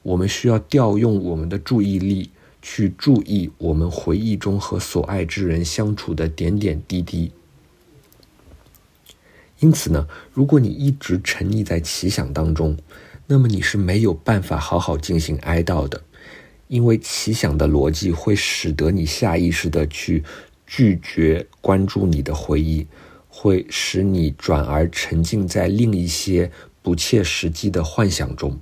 [0.02, 2.30] 我们需要调用我们的注意力
[2.62, 7.32] 去注意我们回忆中和所爱之人相处的点点滴滴。
[9.60, 12.78] 因此呢，如果你一直沉溺在奇想当中，
[13.28, 16.02] 那么你是没有办法好好进行哀悼的，
[16.68, 20.24] 因为奇想的逻辑会使得你下意识的去
[20.68, 22.86] 拒绝关注你的回忆。
[23.38, 26.50] 会使你转而沉浸在另一些
[26.82, 28.58] 不切实际的幻想中。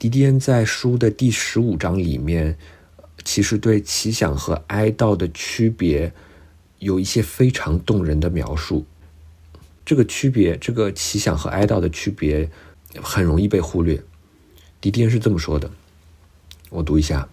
[0.00, 2.58] 迪迪恩在书的第十五章里面，
[3.24, 6.12] 其实对奇想和哀悼的区别
[6.80, 8.84] 有一些非常动人的描述。
[9.86, 12.50] 这个区别，这个奇想和哀悼的区别，
[13.00, 14.02] 很容易被忽略。
[14.80, 15.70] 迪迪恩是这么说的，
[16.68, 17.28] 我读一下。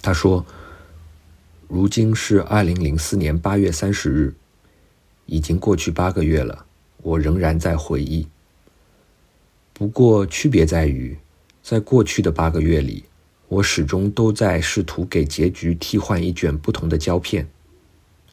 [0.00, 0.46] 他说。
[1.70, 4.34] 如今是二零零四年八月三十日，
[5.28, 6.64] 已经过去八个月了，
[7.02, 8.26] 我仍然在回忆。
[9.74, 11.16] 不过区别在于，
[11.62, 13.04] 在过去的八个月里，
[13.46, 17.46] 我始终都在试图给结局替换一卷不同的胶片，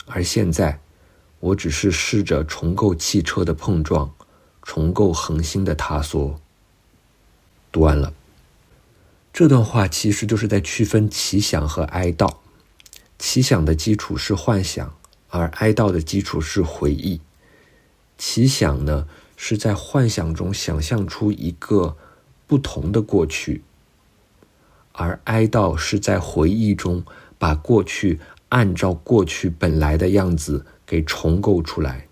[0.06, 0.80] 而现在，
[1.42, 4.12] 我只是试着重构汽车的碰撞，
[4.62, 6.40] 重构恒星的塌缩。
[7.74, 8.14] 读完了，
[9.34, 12.38] 这段话其实就是在区分奇想和哀悼。
[13.20, 14.95] 奇想的基础是幻想，
[15.38, 17.20] 而哀悼的基础是回忆。
[18.18, 21.98] 奇想呢，是在幻想中想象出一个
[22.48, 23.62] 不同的过去，
[24.94, 27.04] 而哀悼是在回忆中
[27.38, 32.08] 把过去按照过去本来的样子给重构出来。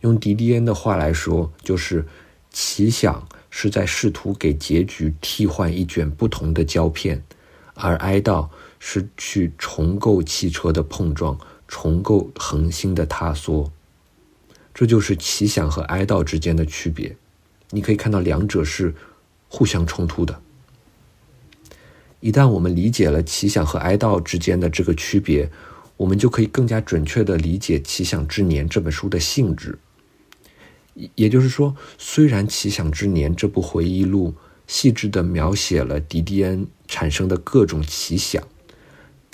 [0.00, 2.04] 用迪迪恩的话来说，就是
[2.50, 7.22] 奇想是在试图给结局替换一卷不同的胶片，
[7.74, 8.48] 而哀悼。
[8.78, 11.36] 是去重构汽车的碰撞，
[11.68, 13.70] 重构恒星的塌缩，
[14.72, 17.16] 这就是奇想和哀悼之间的区别。
[17.70, 18.94] 你可以看到，两者是
[19.48, 20.40] 互相冲突的。
[22.20, 25.50] 一旦我们理解了奇想和哀悼之间的这个区别，
[25.96, 29.78] 我们就可以更加准确的理解《奇想之年》这本书的性质。
[31.14, 34.34] 也就是说，虽然《奇想之年》这部回忆录
[34.66, 38.42] 细致的描写了迪迪恩产生的各种奇想。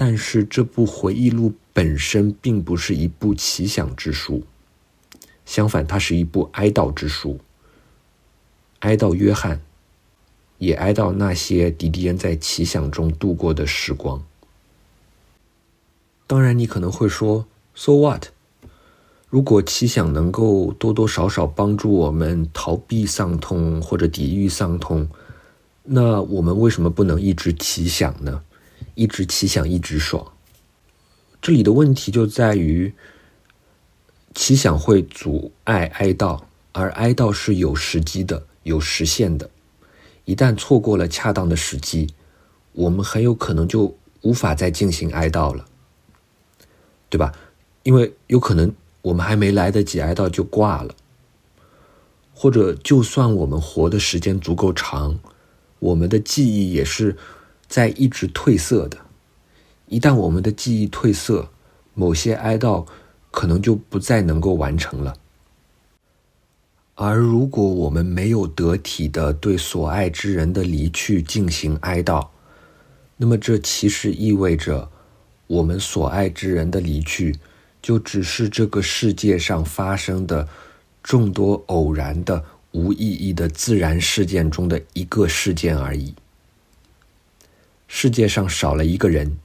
[0.05, 4.43] 但是这部回忆录本身并不是一部奇想之书，
[5.47, 7.39] 相反，它是一部哀悼之书。
[8.81, 9.61] 哀悼约翰，
[10.59, 14.21] 也哀悼那些迪迪恩在奇想中度过的时光。
[16.27, 18.25] 当然，你可能会说：“So what？”
[19.31, 25.09] 如果奇想能够多多少少帮助我们逃避伤痛或者抵御伤痛，
[25.85, 28.43] 那我们为什么不能一直奇想呢？
[28.95, 30.33] 一直奇想，一直爽。
[31.41, 32.95] 这里的问题就在于，
[34.35, 39.51] 奇想会阻碍哀悼，而哀悼是有时机的、有实现的。
[40.25, 42.15] 一旦错过了恰当的时机，
[42.73, 45.65] 我们很有可能就无法再进行哀悼了，
[47.11, 47.33] 对吧？
[47.83, 50.95] 因为有可能我们还没来得及哀悼就挂了，
[52.33, 55.19] 或者就算我们活的时间足够长，
[55.81, 57.17] 我们的记忆也是。
[57.73, 58.99] 在一直褪色的，
[59.87, 61.49] 一旦我们的记忆褪色，
[61.95, 62.87] 某些哀悼
[63.31, 65.15] 可能就不再能够完成了。
[66.97, 72.29] 而如果我们没有得体的对所爱之人的离去进行哀悼，
[73.17, 74.91] 那么这其实意味着，
[75.47, 77.39] 我们所爱之人的离去，
[77.81, 80.47] 就只是这个世界上发生的
[81.03, 86.15] 众多偶然的无意义的自然事件中的一个事件而已。
[87.95, 89.37] 世界上少了一个人，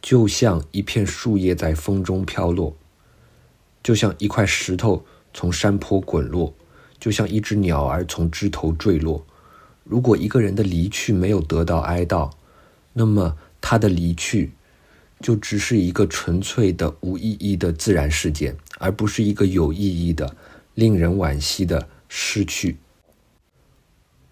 [0.00, 2.74] 就像一片树叶在风中飘落，
[3.82, 5.04] 就像一块石头
[5.34, 6.54] 从山坡滚落，
[6.98, 9.26] 就像一只鸟儿从枝头坠落。
[9.84, 12.30] 如果一个人的离去没有得到哀悼，
[12.94, 14.52] 那么他的离去
[15.20, 20.34] 就只是一个纯粹的无意义的自然事件，而不是一个有意义的、
[20.74, 22.78] 令人惋惜的失去。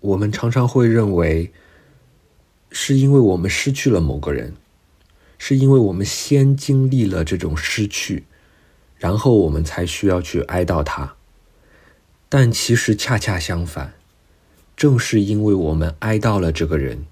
[0.01, 1.53] 我们常常会认为，
[2.71, 4.55] 是因为我们失去了某个人，
[5.39, 8.25] 是因为我们先经历了这种失去，
[8.97, 11.15] 然后我们才需要去哀悼他。
[12.29, 13.95] 但其实恰恰相反。
[14.77, 17.05] 正是因为我们哀悼了这个人，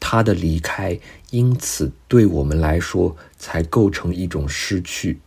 [0.00, 0.98] 他的离开，
[1.30, 5.20] 因此对我们来说才构成一种失去。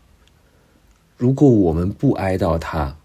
[1.15, 2.97] 如果我们不哀悼他，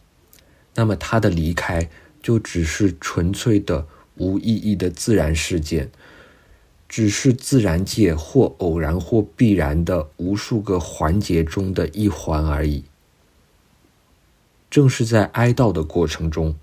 [0.74, 1.88] 那么他的离开
[2.20, 3.86] 就只是纯粹的
[4.16, 5.92] 无意义的自然事件，
[6.90, 12.84] 只是自然界或偶然或必然的无数个环节中的一环而已。
[14.68, 16.54] 正是在哀悼的过程中。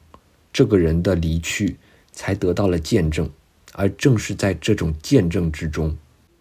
[0.54, 1.78] 这个人的离去
[2.12, 3.30] 才得到了见证，
[3.74, 5.96] 而正是在这种见证之中，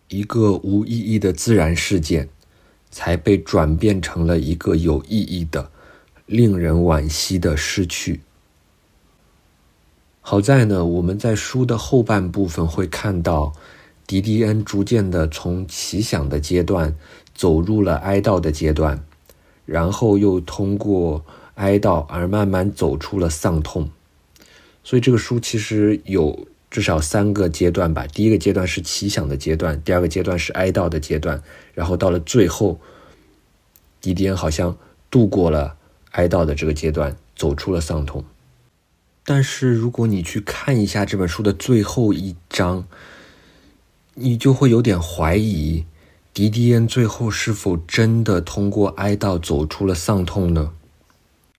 [0.08, 2.28] 一个无意义的自然事件
[2.90, 5.70] 才被转变成了一个有意义的、
[6.24, 8.20] 令人惋惜的失去。
[10.22, 13.52] 好在呢，我们在书的后半部分会看到，
[14.06, 16.94] 迪迪恩逐渐的从奇想的阶段
[17.34, 19.04] 走入了哀悼的阶段，
[19.64, 23.90] 然后又通过哀悼而慢慢走出了丧痛。
[24.84, 28.06] 所以这个书其实有至少三个阶段吧。
[28.06, 31.42] 第一个阶段是奇想的阶段，第二个阶段是哀悼的阶段，
[31.74, 32.78] 然后到了最后，
[34.00, 34.76] 迪迪恩好像
[35.10, 35.76] 度过了
[36.12, 38.24] 哀悼的这个阶段，走出了丧痛。
[39.24, 42.86] 但是如果你去看一下这本书的最后一章，
[44.18, 45.84] 你就会有点怀疑，
[46.32, 50.72] 迪迪恩最后是否真的通过哀悼走出了丧痛呢？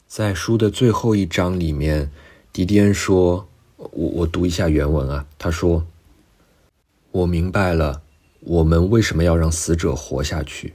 [0.08, 2.10] 在书的最后一章里面。
[2.52, 3.48] 迪迪恩说
[3.78, 5.28] ：“我我读一下原文啊。
[5.38, 5.86] 他说
[7.12, 8.02] ：‘我明白了，
[8.40, 10.74] 我们为什么要让死者活下去。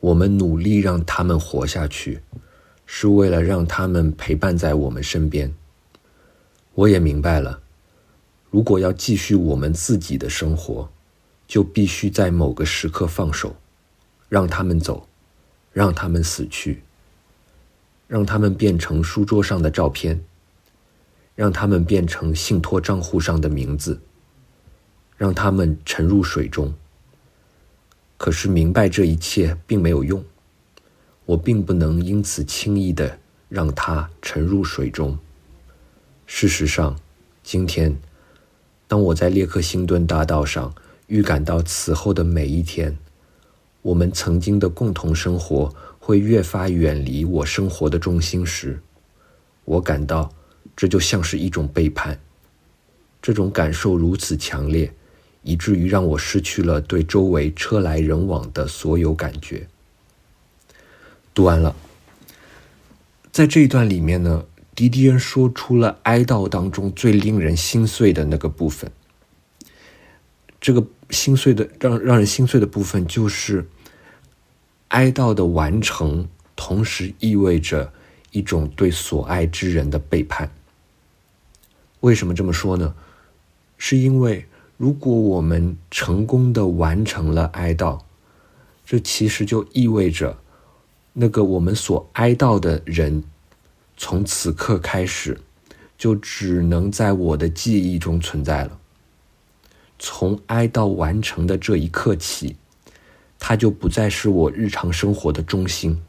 [0.00, 2.22] 我们努力让他们活下去，
[2.86, 5.52] 是为了让他们陪伴在我们身边。
[6.74, 7.60] 我也明白了，
[8.52, 10.88] 如果要继续我们自己的生活，
[11.48, 13.56] 就必须在某个时刻放手，
[14.28, 15.08] 让他们走，
[15.72, 16.84] 让他们死去，
[18.06, 20.22] 让他们变成书桌上的照片。’”
[21.34, 23.98] 让他们变成信托账户上的名字，
[25.16, 26.74] 让他们沉入水中。
[28.18, 30.22] 可是明白这一切并没有用，
[31.24, 35.18] 我并不能因此轻易的让他沉入水中。
[36.26, 37.00] 事实上，
[37.42, 37.96] 今天，
[38.92, 40.70] 当我在列克星顿大道上
[41.06, 42.94] 预感到此后的每一天，
[43.80, 48.78] 我们曾经的共同生活会越发远离我生活的中心时，
[49.64, 50.30] 我感到。
[50.76, 52.20] 这就像是一种背叛，
[53.22, 54.92] 这种感受如此强烈，
[55.42, 59.66] 以至于让我失去了对周围车来人往的所有感觉。
[61.32, 61.74] 读完了，
[63.32, 64.44] 在这一段里面呢，
[64.82, 68.90] 迪迪恩说出了哀悼当中最令人心碎的那个部分。
[70.60, 73.64] 这个心碎的让让人心碎的部分，就是
[74.88, 76.26] 哀悼的完成，
[76.56, 77.92] 同时意味着
[78.32, 80.50] 一种对所爱之人的背叛。
[82.00, 82.92] 为什么这么说呢？
[83.78, 84.44] 是因为
[84.76, 88.00] 如果我们成功的完成了哀悼，
[88.84, 90.36] 这其实就意味着
[91.12, 93.22] 那个我们所哀悼的人，
[94.04, 95.38] 从此刻开始
[95.96, 98.76] 就只能在我的记忆中存在了。
[99.96, 102.56] 从哀悼完成的这一刻起，
[103.38, 106.02] 它就不再是我日常生活的中心，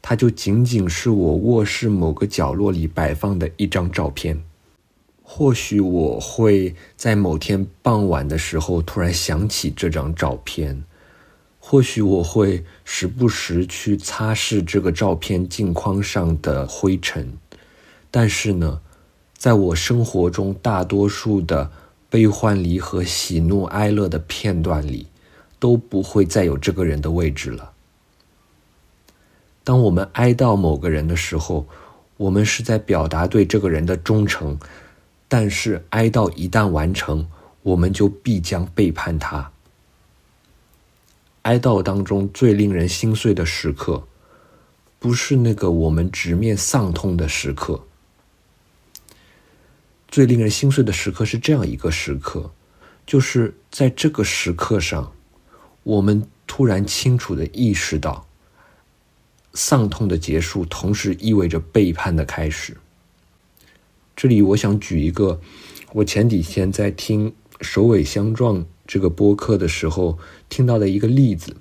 [0.00, 4.42] 它就仅仅是我卧室某个角落里摆放的一张照片。
[5.22, 10.82] 或许我会在某天傍晚的时候突然想起这张照片，
[11.70, 17.38] 或许我会时不时去擦拭这个照片镜框上的灰尘，
[18.10, 18.80] 但是呢，
[19.36, 21.70] 在我生活中大多数的
[22.08, 25.06] 悲欢离合、喜怒哀乐的片段里，
[25.60, 27.70] 都不会再有这个人的位置了。
[29.62, 31.68] 当我们哀悼某个人的时候，
[32.16, 34.58] 我们是在表达对这个人的忠诚。
[35.28, 37.28] 但是哀悼一旦完成，
[37.62, 39.52] 我们就必将背叛他。
[41.42, 44.06] 哀悼当中最令人心碎的时刻，
[44.98, 47.82] 不是那个我们直面丧痛的时刻，
[50.08, 52.52] 最令人心碎的时刻是这样一个时刻，
[53.06, 55.12] 就是在这个时刻上，
[55.82, 58.26] 我们突然清楚的意识到，
[59.54, 62.76] 丧痛的结束同时意味着背叛的开始。
[64.14, 65.40] 这里我想举一个，
[65.94, 67.30] 我前几天在听
[67.62, 68.58] 《首尾相撞》
[68.92, 70.18] 这个播客的时候
[70.48, 71.54] 听到的一个例子。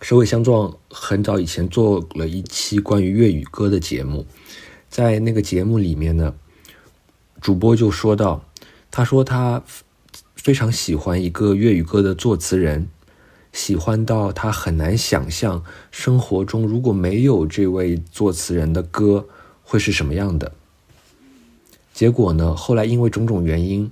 [0.00, 4.24] 首尾相撞很早以前做了一期关于粤语歌的节目，
[4.88, 6.34] 在那个节目里面呢，
[7.42, 8.42] 主播就说到，
[8.90, 9.62] 他说他
[10.34, 12.88] 非常喜欢一个粤语歌的作词人，
[13.52, 19.28] 喜欢到他很难想象生活中如果没有这位作词人的歌
[19.62, 20.52] 会是什么样的。
[21.92, 23.90] 结果呢，后来因为种种原因，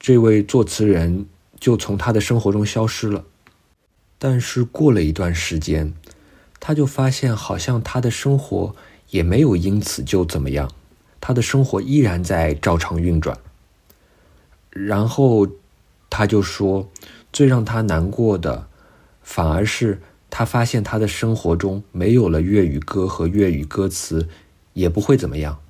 [0.00, 1.26] 这位作词人
[1.58, 3.24] 就从他的生活中消失了。
[4.18, 5.92] 但是过了一段时间，
[6.58, 8.74] 他就发现好像他的生活
[9.10, 10.72] 也没有因此就怎么样，
[11.20, 13.38] 他的生活依然在照常运转。
[14.70, 15.46] 然后
[16.08, 16.90] 他就说，
[17.32, 18.68] 最让他难过的，
[19.22, 20.00] 反而是
[20.30, 24.28] 他发现他的生活中没有了粤语歌和粤语歌词，
[24.72, 25.60] 也不会怎么样，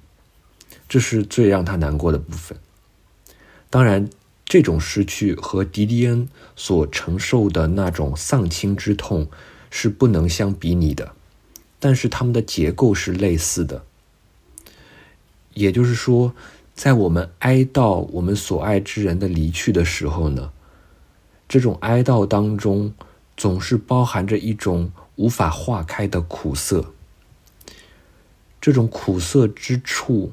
[0.88, 2.56] 这是最让他难过的部分。
[3.68, 4.08] 当然。
[4.48, 9.28] 这种失去和迪迪恩所承受的那种丧亲之痛
[9.70, 11.16] 是不能相比拟的，
[11.80, 13.84] 但是他们的结构是类似的。
[15.52, 16.32] 也就是说，
[16.74, 20.52] 在我们哀悼我们所爱之人的离去的时候呢，
[21.48, 22.94] 这种哀悼当中
[23.36, 26.92] 总是包含着一种无法化开的苦涩。
[28.60, 30.30] 这种苦涩之处，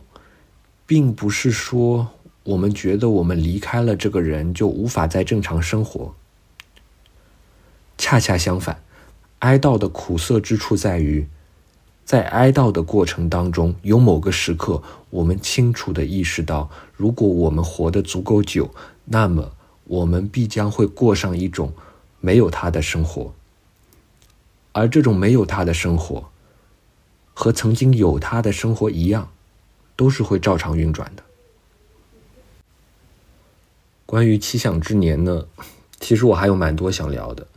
[0.86, 2.12] 并不是说。
[2.44, 6.14] 我们觉得我们离开了这个人就无法再正常生活。
[7.98, 8.84] 恰恰相反，
[9.40, 11.28] 哀悼的苦涩之处在于，
[12.04, 18.74] 在哀悼的过程当中，有某个时刻，我们清楚的意识到，如果我们活得足够久，
[19.06, 19.54] 那么
[19.86, 21.72] 我们必将会过上一种
[22.20, 23.34] 没有他的生活。
[24.74, 26.30] 而这种没有他的生活，
[27.34, 29.30] 和曾经有他的生活一样，
[29.96, 31.23] 都是会照常运转的。
[34.14, 35.44] 关于奇想之年呢，
[36.00, 37.48] 其实我还有蛮多想聊的，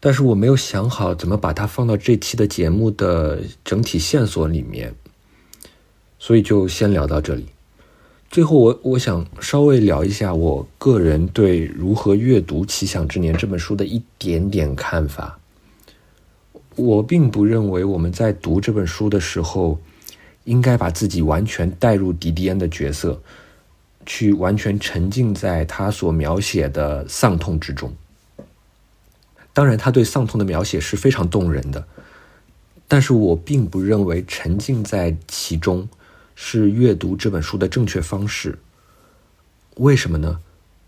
[0.00, 4.92] 但是我没有想好怎么把它放到这期的节目的整体线索里面，
[6.18, 7.46] 所以就先聊到这里。
[8.28, 15.38] 最后，我我想稍微聊一下我个人对如何阅读《奇想之年》这本书的一点点看法。
[16.74, 19.78] 我并不认为我们在读这本书的时候，
[20.42, 23.22] 应该把自己完全带入迪迪恩的角色。
[24.06, 27.92] 去完全沉浸在他所描写的丧痛之中。
[29.52, 31.86] 当然，他对丧痛的描写是非常动人的，
[32.86, 35.88] 但是我并不认为沉浸在其中
[36.34, 38.58] 是阅读这本书的正确方式。
[39.76, 40.40] 为什么呢？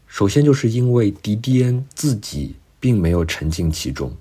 [0.07, 4.15] 首先，就是因为迪迪恩自己并没有沉浸其中。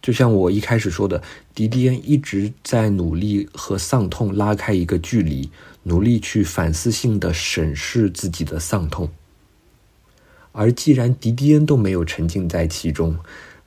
[0.00, 1.22] 就像我一开始说的，
[1.54, 5.50] 迪迪恩一直在努力和丧痛拉开一个距离。
[5.88, 9.08] 努力去反思性的审视自己的丧痛，
[10.52, 13.16] 而既然迪迪恩都没有沉浸在其中，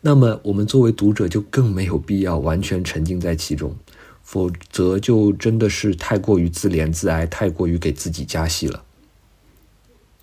[0.01, 3.75] 那么我们作为读者就更没有必要完全沉浸在其中，
[4.21, 8.83] 否则就真的是太过于自怜自哀，太过于给自己加戏了。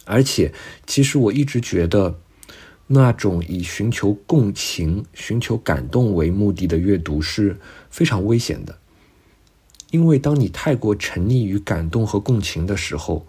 [0.05, 0.55] 而且，
[0.87, 2.19] 其实我一直觉得，
[2.87, 7.59] 那种以寻求共情、寻求感动为目的的阅读是
[7.91, 8.78] 非常危险的。
[9.91, 13.26] 因为当你太过沉溺于感动和共情的时候，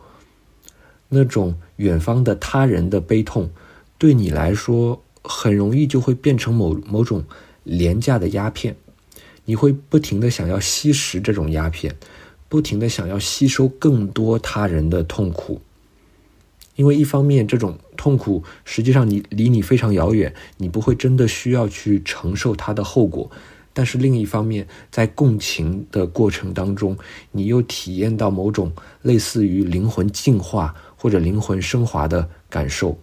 [1.07, 3.49] 那种远方的他人的悲痛，
[3.97, 7.23] 对你来说很容易就会变成某某种
[7.63, 8.75] 廉价的鸦片，
[9.45, 11.95] 你会不停的想要吸食这种鸦片，
[12.47, 15.61] 不停的想要吸收更多他人的痛苦，
[16.75, 23.31] 因为一方面这种痛苦实际上你离你非常遥远，你不会真的需要去承受它的后果。
[23.73, 26.97] 但是另一方面，在共情的过程当中，
[27.31, 32.99] 你又体验到某种类似于灵魂净化或者灵魂升华的感受。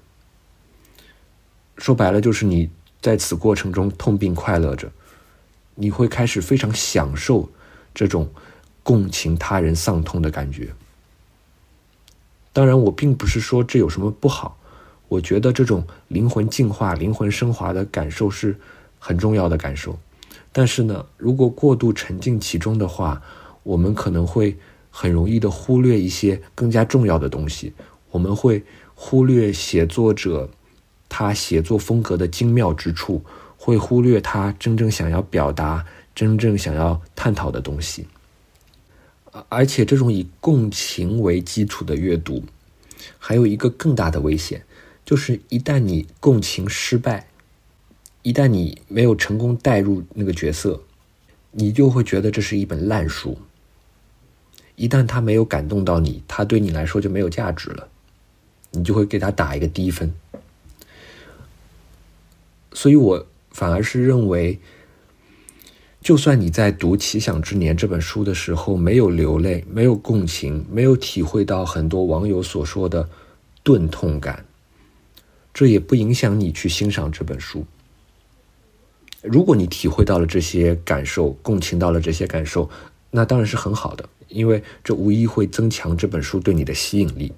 [1.78, 2.68] 说白了，就是你
[3.00, 4.90] 在此过程中痛并快乐着，
[5.74, 7.48] 你会开始非常享受
[7.94, 8.28] 这种
[8.82, 10.74] 共情他人丧痛的感觉。
[12.52, 14.58] 当然，我并不是说这有什么不好，
[15.08, 18.58] 我觉得这种灵魂净化、灵魂升华的感受是
[18.98, 19.98] 很重要的感受。
[20.58, 23.20] 但是呢，如果过度沉浸其中的话，
[23.62, 24.56] 我们可能会
[24.90, 27.74] 很容易的忽略一些更加重要的东西。
[28.10, 30.48] 我们会忽略写作者
[31.10, 33.22] 他写作风格的精妙之处，
[33.58, 35.84] 会忽略他真正想要表达、
[36.14, 38.06] 真正想要探讨的东西。
[39.50, 42.42] 而且这种以共情为基础的阅读，
[43.18, 44.64] 还有一个更大的危险，
[45.04, 47.28] 就是一旦你共情失败，
[48.26, 50.82] 一旦你没有成功带入那个角色，
[51.52, 53.38] 你就会觉得这是一本烂书。
[54.74, 57.86] 一旦他没有感动到你，他对你来说就没有价值了，
[58.72, 60.12] 你就会给他打一个低分。
[62.72, 64.58] 所以我反而是认为。
[66.02, 73.08] 就算你在读《奇想之年》这本书的时候没有流泪、没有共情、没有体会到很多网友所说的
[73.64, 74.44] 钝痛感，
[75.54, 77.64] 这也不影响你去欣赏这本书。
[79.26, 82.68] 如果你体会到了这些感受、共情到了这些感受，
[83.10, 87.32] 那当然是很好的，因为这无疑会增强这本书对你的吸引力。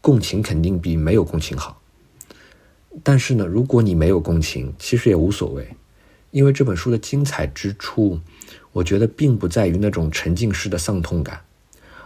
[0.00, 1.80] 共情肯定比没有共情好。
[3.02, 5.66] 但是呢，如果你没有共情，其实也无所谓。
[6.32, 8.18] 因为这本书的精彩之处，
[8.72, 11.40] 我觉得并不在于那种沉浸式的丧痛感，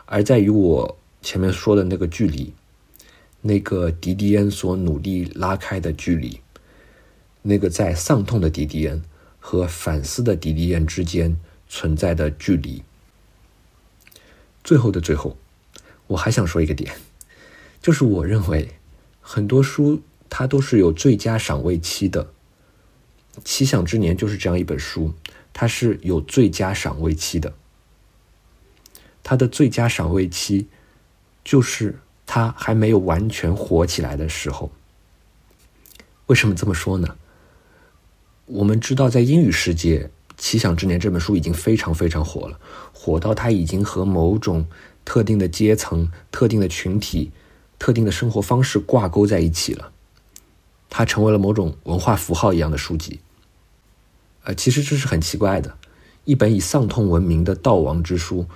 [0.05, 2.53] 而在于我前面说的那个距离，
[3.41, 6.41] 那个迪迪恩所努力拉开的距离，
[7.49, 9.01] 那个在丧痛的迪迪恩
[9.39, 11.39] 和反思的迪迪恩之间
[11.69, 12.83] 存在的距离。
[14.65, 15.37] 最后的最后，
[16.09, 16.93] 我还想说一个点，
[17.81, 18.71] 就是我认为
[19.21, 22.25] 很多书它都是有最佳赏味期的。
[23.45, 25.15] 《奇想之年》就是这样一本书，
[25.53, 27.55] 它是有最佳赏味期的。
[29.23, 30.67] 它的最佳赏味期，
[31.45, 34.73] 就是它还没有完全火起来的时候。
[36.27, 37.17] 为什么这么说呢？
[38.47, 40.05] 我们知道，在英语世界，
[40.37, 42.59] 《奇想之年》这本书已经非常非常火了，
[42.93, 44.67] 火到它已经和某种
[45.05, 47.33] 特定的阶层、特定的群体、
[47.77, 49.91] 特定的生活方式挂钩在一起了。
[50.89, 53.19] 它成为了某种文化符号一样的书籍。
[54.45, 55.77] 呃，其实这是很奇怪的，
[56.25, 58.47] 一本以丧痛闻名的悼亡之书，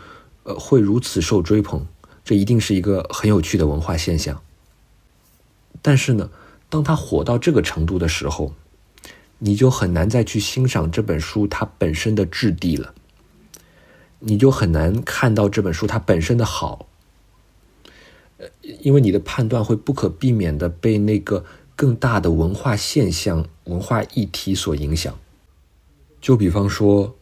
[0.44, 1.84] 呃，会如此受追捧，
[2.24, 4.40] 这一定是一个很有趣的文化现象。
[5.82, 6.30] 但是呢，
[6.68, 8.54] 当它火到这个程度的时候，
[9.40, 12.94] 你就很难再去欣赏这本书它本身的质地了，
[14.20, 16.86] 你就很难看到这本书它本身的好，
[18.36, 18.46] 呃，
[18.82, 25.18] 因为你的判断会不可避免的被那个更大的文化现象、文化议题所影响。
[26.20, 27.16] 就比方说，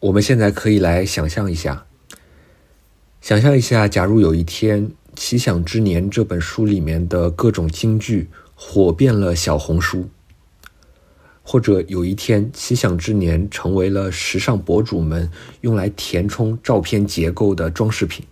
[0.00, 1.84] 我们现在可以来想象一下，
[3.20, 10.08] 想象一下，假如有一天《奇想之年》这本书里面的各种金句火遍了小红书，
[11.50, 15.30] 或者有一天《奇想之年》成为了时尚博主们
[15.62, 18.26] 用来填充照片结构的装饰品，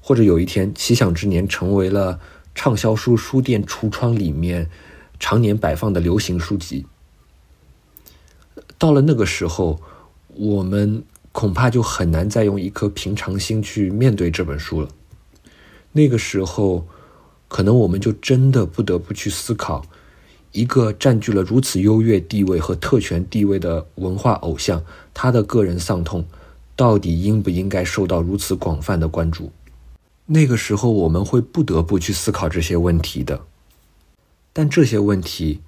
[0.00, 2.20] 或者有一天《奇想之年》成为了
[2.54, 4.70] 畅销书书店橱窗里面
[5.18, 6.86] 常年摆放的流行书籍。
[8.78, 9.82] 到了那个时候，
[10.36, 11.02] 我们
[11.32, 14.88] 恐怕就很难再用一颗平常心去面对这本书了。
[15.90, 16.86] 那个时候，
[17.48, 19.84] 可能我们就真的不得不去思考：
[20.58, 24.82] 一个占据了如此优越地位和特权地位的文化偶像，
[25.14, 26.24] 他的个人丧痛，
[26.74, 29.52] 到底应不应该受到如此广泛的关注？
[30.26, 33.42] 那个时候，我们会不得不去思考这些问题的。
[34.52, 35.60] 但这些问题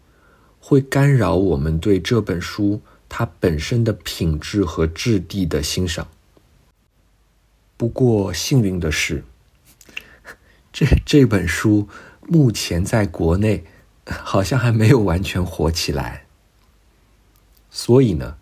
[0.58, 2.80] 会干扰我们对这本书。
[3.12, 6.06] 它本身的品质和质地的欣赏。
[7.76, 9.24] 不过幸运的是，
[10.72, 11.88] 这这本书
[12.28, 13.64] 目前在国内
[14.24, 16.26] 好像还没有完全火起来。
[17.70, 18.36] 所以呢，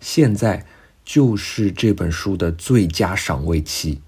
[0.00, 0.64] 现在
[1.04, 4.00] 就是这本书的最佳赏味期，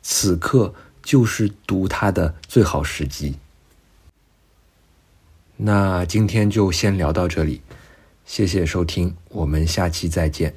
[0.00, 3.36] 此刻就是读它的最好时机。
[5.56, 7.60] 那今天就先聊到这里。
[8.24, 10.54] 谢谢收听，我们下期再见。